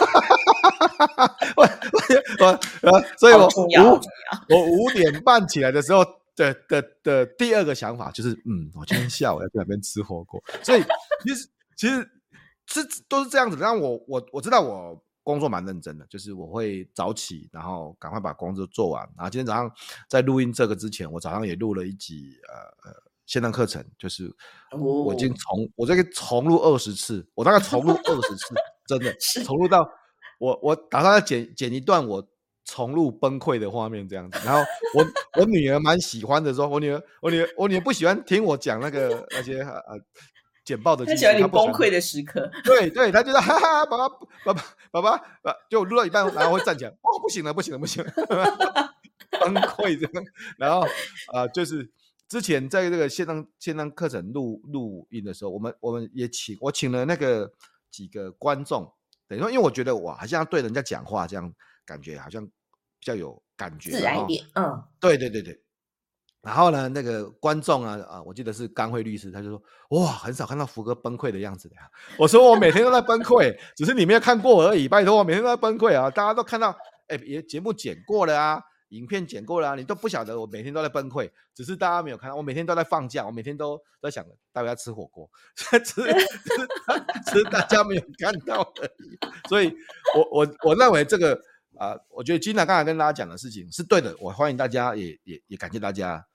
[1.56, 1.64] 我
[2.40, 2.60] 我
[2.92, 4.00] 我，所以我五
[4.50, 6.04] 我五点半起来的时候
[6.36, 10.42] 的的的，的第二个想法就是，嗯，我今天下午要去那边吃火锅。
[10.64, 10.84] 所以
[11.24, 12.10] 其实其实
[12.68, 13.58] 是都是这样子。
[13.60, 19.08] 但我我我知道我工作蛮认真的，就是我会早起，然后赶快把工作做完。
[19.16, 19.72] 然后今天早上
[20.08, 22.56] 在录音这个之前，我早上也录了一集呃
[22.90, 22.96] 呃
[23.26, 24.34] 线上课程，就是
[24.72, 28.56] 我已经重我这个重录二十次，我大概重录二十次，
[28.98, 29.14] 真的
[29.46, 29.90] 重录到。
[30.40, 32.26] 我我打算要剪剪一段我
[32.64, 34.62] 重录崩溃的画面这样子，然后
[34.96, 35.06] 我
[35.38, 40.00] 我女儿蛮喜欢的，说我女儿我女儿我女儿不喜欢听我讲那个那些呃
[40.64, 44.08] 简报的，她喜欢你崩溃的时刻，对对，她觉得哈哈，爸爸
[44.46, 44.54] 爸
[44.92, 48.14] 爸爸爸，就录到一半，然后会站起来，哦，不行了不行了不行了，
[49.42, 50.24] 崩溃这样，
[50.58, 50.82] 然后
[51.34, 51.92] 啊、呃、就是
[52.30, 57.52] 之前在这个线上线上课程录录音的时候，我们我们也请我请了那个
[57.92, 58.92] 几个观众。
[59.28, 61.54] 等于说，因为我觉得我好像对人家讲话这样
[61.86, 62.52] 感觉好像比
[63.02, 64.44] 较有感觉，自然一点。
[64.56, 65.62] 嗯，对对对对。
[66.42, 71.82] 然后呢，那个观众啊啊，我记得是刚辉律师，他就说：哇，很少看到福哥崩溃的样子的呀。
[72.18, 74.88] 我说我每天都在崩溃，只是你没有看过而已。
[74.88, 76.10] 拜托，我每天都在崩溃啊！
[76.10, 76.74] 大家都看到，
[77.08, 78.64] 哎，也节目剪过了啊。
[78.90, 86.14] 影片剪过了，你都不晓得我每天都在崩溃，只是大家没有看到，我每天都在放假，我每天都在想待会要吃火锅，只是
[87.26, 89.18] 只是大家没有看到而已。
[89.48, 89.74] 所以
[90.16, 91.40] 我我我认为这个
[91.78, 96.26] 啊、我觉得 Gina 刚才跟大家讲的事情是对的，我欢迎大家也也也感谢大家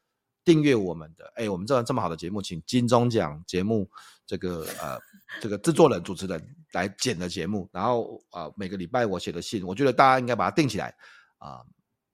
[0.42, 3.86] 订阅我们的，哎，我们这这么好的节目，请金钟奖节目
[4.24, 4.98] 这个呃
[5.42, 6.42] 这个制作人主持人
[6.72, 10.94] 来剪的节目，然后啊、每个礼拜我写的信，我觉得大家应该把它订起来
[11.36, 11.60] 啊。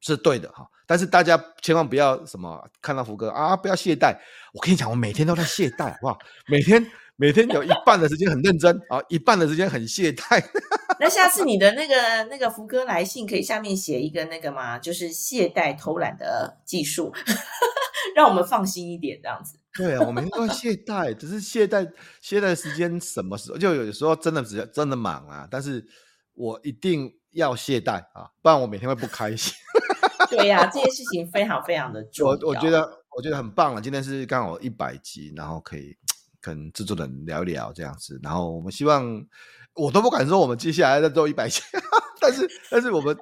[0.01, 4.17] 是对的哈，但是大家千万不要什么看到福哥啊，不要懈怠。
[4.53, 6.19] 我跟你讲，我每天都在懈怠，好不好？
[6.49, 6.85] 每天
[7.17, 10.43] 每天有一半的时间很认真啊，一半的时间很懈怠。
[10.99, 14.79] 那下次你的那个那个福哥来信，可以下面写一个那个吗？
[14.79, 17.13] 就是懈怠偷懒的技术，
[18.17, 19.59] 让我们放心一点，这样子。
[19.75, 21.89] 对啊，我每天都在懈怠，只是懈怠
[22.21, 23.59] 懈怠的时间什么时候？
[23.59, 25.87] 就有时候真的只要真的忙啊，但是
[26.35, 29.55] 我一定要懈怠啊，不然我每天会不开心。
[30.29, 32.39] 对呀、啊，这件事情非常非常的重要。
[32.43, 32.81] 我我觉得
[33.17, 35.97] 我觉得很棒了，今天是刚好一百集，然后可以
[36.41, 38.19] 跟制作人聊一聊这样子。
[38.23, 39.25] 然后我们希望，
[39.75, 41.61] 我都不敢说我们接下来再做一百集，
[42.21, 43.17] 但是但是我们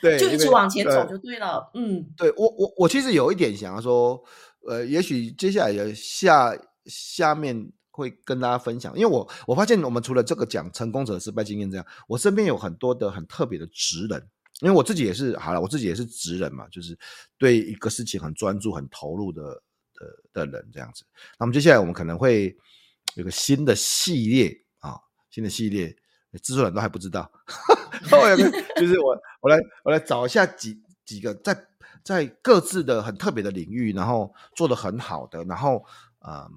[0.00, 1.70] 对就一直往前走就对了。
[1.72, 4.22] 对嗯，对我我我其实有一点想要说，
[4.68, 14.28] 呃，也许接下来的下下面会跟大家分享，因为我我发现我们除了这个讲成功者失败经验这样，我身边有很多的很特别的职人。
[14.60, 16.98] 因为我自己也是好了，我自己也是职人嘛，就是
[17.36, 19.62] 对一个事情很专注、很投入的
[19.94, 21.04] 的的人这样子。
[21.38, 22.56] 那么接下来我们可能会
[23.14, 24.98] 有个新的系列啊，
[25.30, 25.94] 新的系列，
[26.42, 27.30] 制作人都还不知道。
[28.10, 31.66] 我有个就是我我来我来找一下几几个在
[32.02, 35.84] 在各自的很特别的领域，然后做得很好的，然后
[36.26, 36.50] 嗯，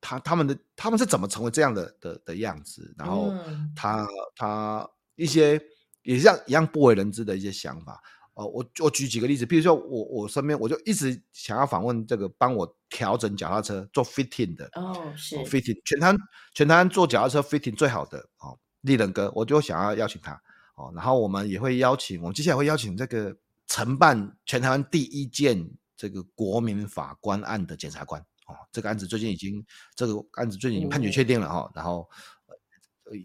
[0.00, 3.32] 他他们的他们是怎么成为这样的的的样子，然后
[3.76, 4.04] 他
[4.34, 5.64] 他一些。
[6.02, 8.02] 也像一样不为人知的一些想法，
[8.34, 15.36] 哦，我我举几个例子，比如说我我身边我就一直想要访问这个帮我调整脚踏车做 fitting 的哦，是。
[15.44, 16.14] fitting 全台
[16.54, 20.32] 全台湾做脚踏车 fitting 最好的哦，立人哥，我就想要邀请他
[20.74, 23.36] 哦，然后我们也会邀请，我们接下来会邀请这个
[23.66, 32.08] 承办全台湾第一件这个国民法官案的检察官哦，这个案子最近已经这个案子最近已经判决确定了哈，嗯、然后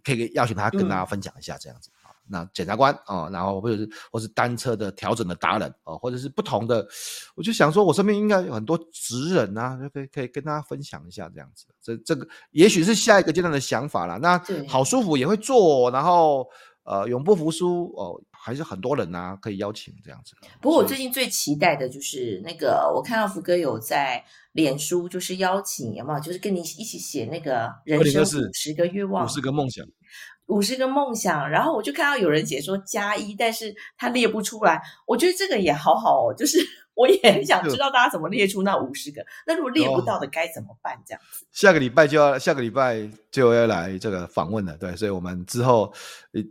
[0.03, 1.89] 可以邀请他跟大家分享一下这样子。
[2.29, 6.85] 嗯那检察官哦，然后或者是或是单车的调整的达人哦，或者是不同的，
[7.35, 11.65] 我就想说，我身边应该有很多职人啊，就可以可以跟大家分享一下这样子。
[11.81, 14.17] 这这个也许是下一个阶段的想法啦。
[14.17, 16.45] 那好舒服也会做，然后
[16.83, 20.35] 呃，永不服输哦，还是很多人啊可以邀请这样子。
[20.61, 29.85] 不过我最近最期待的就是那个，我看到福哥有在脸书，就是邀请有没有，就是跟你一起写那个人生五十个愿望，五十个梦想。
[30.47, 34.81] 五十个梦想，然后我就看到有人写说加一，但是他列不出来。
[35.05, 36.57] 我觉得这个也好好哦，就是
[36.95, 39.23] 我也很想知道大家怎么列出那五十个。
[39.45, 40.97] 那如果列不到的该怎么办？
[41.05, 45.93] 这样子，下个礼拜就要下个礼拜就要来这个访问了，对，所以我们之后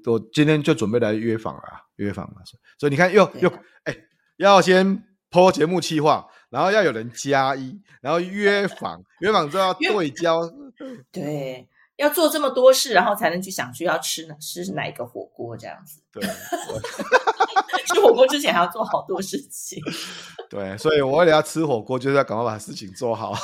[0.04, 1.62] 我今天就准备来约访了，
[1.96, 2.36] 约访了。
[2.78, 3.52] 所以你看又，又又
[3.84, 3.96] 哎，
[4.36, 10.42] 要先 po 节目计划，然后要有人加一，然后约访，约访之后要对焦，
[11.10, 11.66] 对。
[11.96, 16.00] 要做这么多事，然后才能去想去要吃呢，吃哪一个火锅这样子。
[16.12, 16.22] 对，
[17.86, 19.82] 吃火锅之前还要做好多事情。
[20.50, 23.34] 对，所以我为了要吃火锅，就是要赶快把事情做好。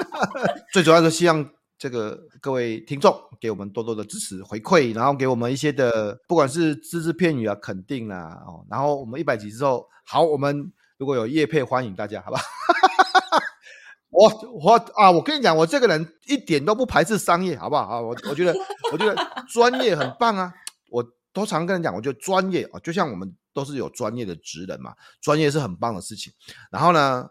[0.72, 12.40] 最主要是希望这个各位听众给我们多多的支持回馈，然后给我们一些的，不管是只字片语啊、肯定啊，哦，然后我们一百集之后，好，我们如果有业配，欢迎大家，好吧？
[14.10, 14.28] 我
[14.62, 18.00] 我啊，我跟你讲，我这个人一点都不排斥商业，好不好啊？
[18.00, 18.54] 我我觉得，
[18.92, 19.16] 我觉得
[19.48, 20.52] 专业很棒啊！
[20.90, 26.32] 我都常跟人讲，我觉得专业啊，就像我们都是有专业的职人嘛，专业是很棒的事情。
[26.70, 27.28] 然后呢，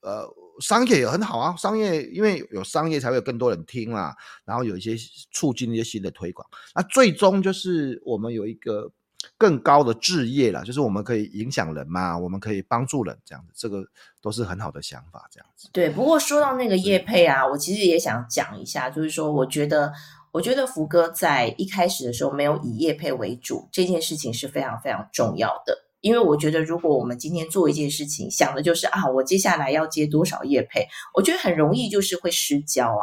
[0.00, 0.28] 呃，
[0.60, 4.14] 商业也很好啊，商业因为有商业才会有更多人听啦，
[4.44, 4.96] 然后有一些
[5.30, 6.46] 促进一些新的推广。
[6.74, 8.92] 那最终就是我们有一个。
[9.36, 13.84] 更高的置业了，就是我们可以影响人嘛，我们可以帮助人，这样子，这个
[14.20, 15.68] 都是很好的想法，这样子。
[15.72, 19.92] 对，不过说到那个业配啊，我其实也想讲一下，就是说，我觉得，
[20.32, 33.02] 我觉得福哥在一开始的时候没有以业配为主，这件事情是非常非常重要的，因为我觉得，如果我们今天做一件事情，想的就是啊，我接下来要接多少业配，我觉得很容易就是会失焦啊。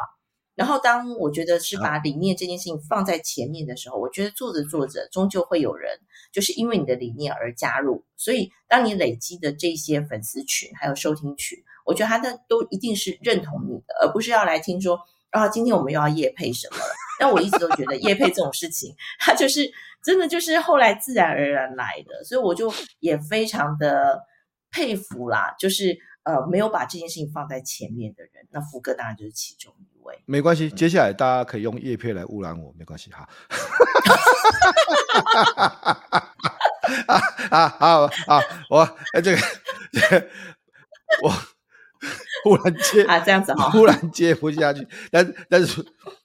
[0.55, 5.99] 然后，当我觉得是把理念这件事情放在前面的时候，我觉得做着做着，终究会有人
[6.31, 8.05] 就是因为你的理念而加入。
[8.15, 14.97] 所以，当你累积的这些粉丝群还有收听群，我觉得他的都一定是认同你的，而不是要来听说
[15.31, 16.85] 啊，今天我们又要夜配什么了。
[17.19, 19.69] 但我一直都觉得夜配这种事情，它就是
[20.03, 24.21] 真的就是后来自然而然来的，所以我就也非常的
[24.71, 30.19] 佩服啦，就是呃没有把这件事情放在前面的人，那福哥当然就是其中一位。
[30.25, 33.27] 没关系，接下来大家可以用叶片来污染我，没关系哈。
[37.07, 37.15] 啊
[37.49, 38.41] 啊啊啊！
[38.69, 38.79] 我
[39.13, 39.41] 哎，这个
[39.91, 40.29] 这个
[41.23, 41.29] 我
[42.43, 44.87] 忽然接啊，这样子哈，忽然接不下去。
[45.11, 45.81] 但但是，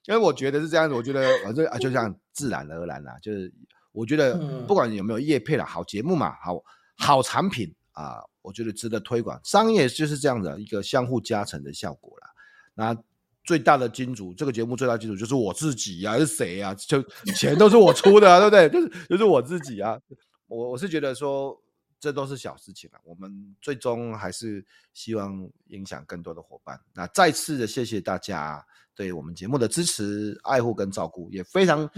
[0.07, 3.17] 因为我觉得是这样子，我觉得反正啊，就这样自然而然啦。
[3.23, 3.53] 就是
[3.93, 4.35] 我觉得
[4.67, 6.63] 不管有没有叶配了，好节目嘛，好
[6.99, 9.41] 好产品啊，我觉得值得推广。
[9.45, 12.28] 商业就是这样的一个相互加成的效果啦。
[12.74, 13.03] 那。
[13.43, 16.74] 最大的金主，这个节目最大的金主就是我自己呀、啊，是谁呀、啊？
[16.74, 17.03] 就
[17.34, 18.68] 钱都是我出的啊，对不对？
[18.68, 19.99] 就是就是我自己啊。
[20.47, 21.59] 我我是觉得说，
[21.99, 22.99] 这都是小事情了。
[23.03, 26.78] 我们最终还是希望影响更多的伙伴。
[26.93, 28.64] 那再次的谢谢大家
[28.95, 31.91] 对我们节目的支持、爱护跟照顾，也非常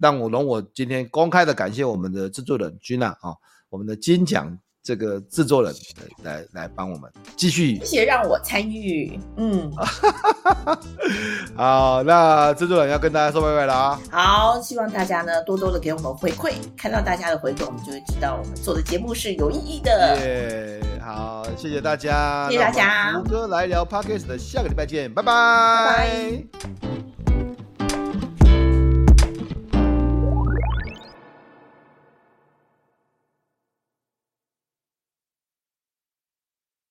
[0.00, 3.36] 让我容我今天公开的感谢我们的制作人 Gina 啊，
[3.68, 4.58] 我们的金奖。
[4.86, 5.74] 这个制作人
[6.22, 9.68] 来来来帮我们继续，谢谢让我参与，嗯，
[11.56, 20.16] 好，那制作人要跟大家说拜拜了啊，好，希望大家呢多多的给我们回馈，看到大家的回馈，我们就会知道我们做的节目是有意义的。
[20.20, 25.96] 耶，好，谢谢大家，谢谢大家，胡哥来聊 Podcast 的下个礼拜见，拜拜，拜
[26.80, 27.15] 拜。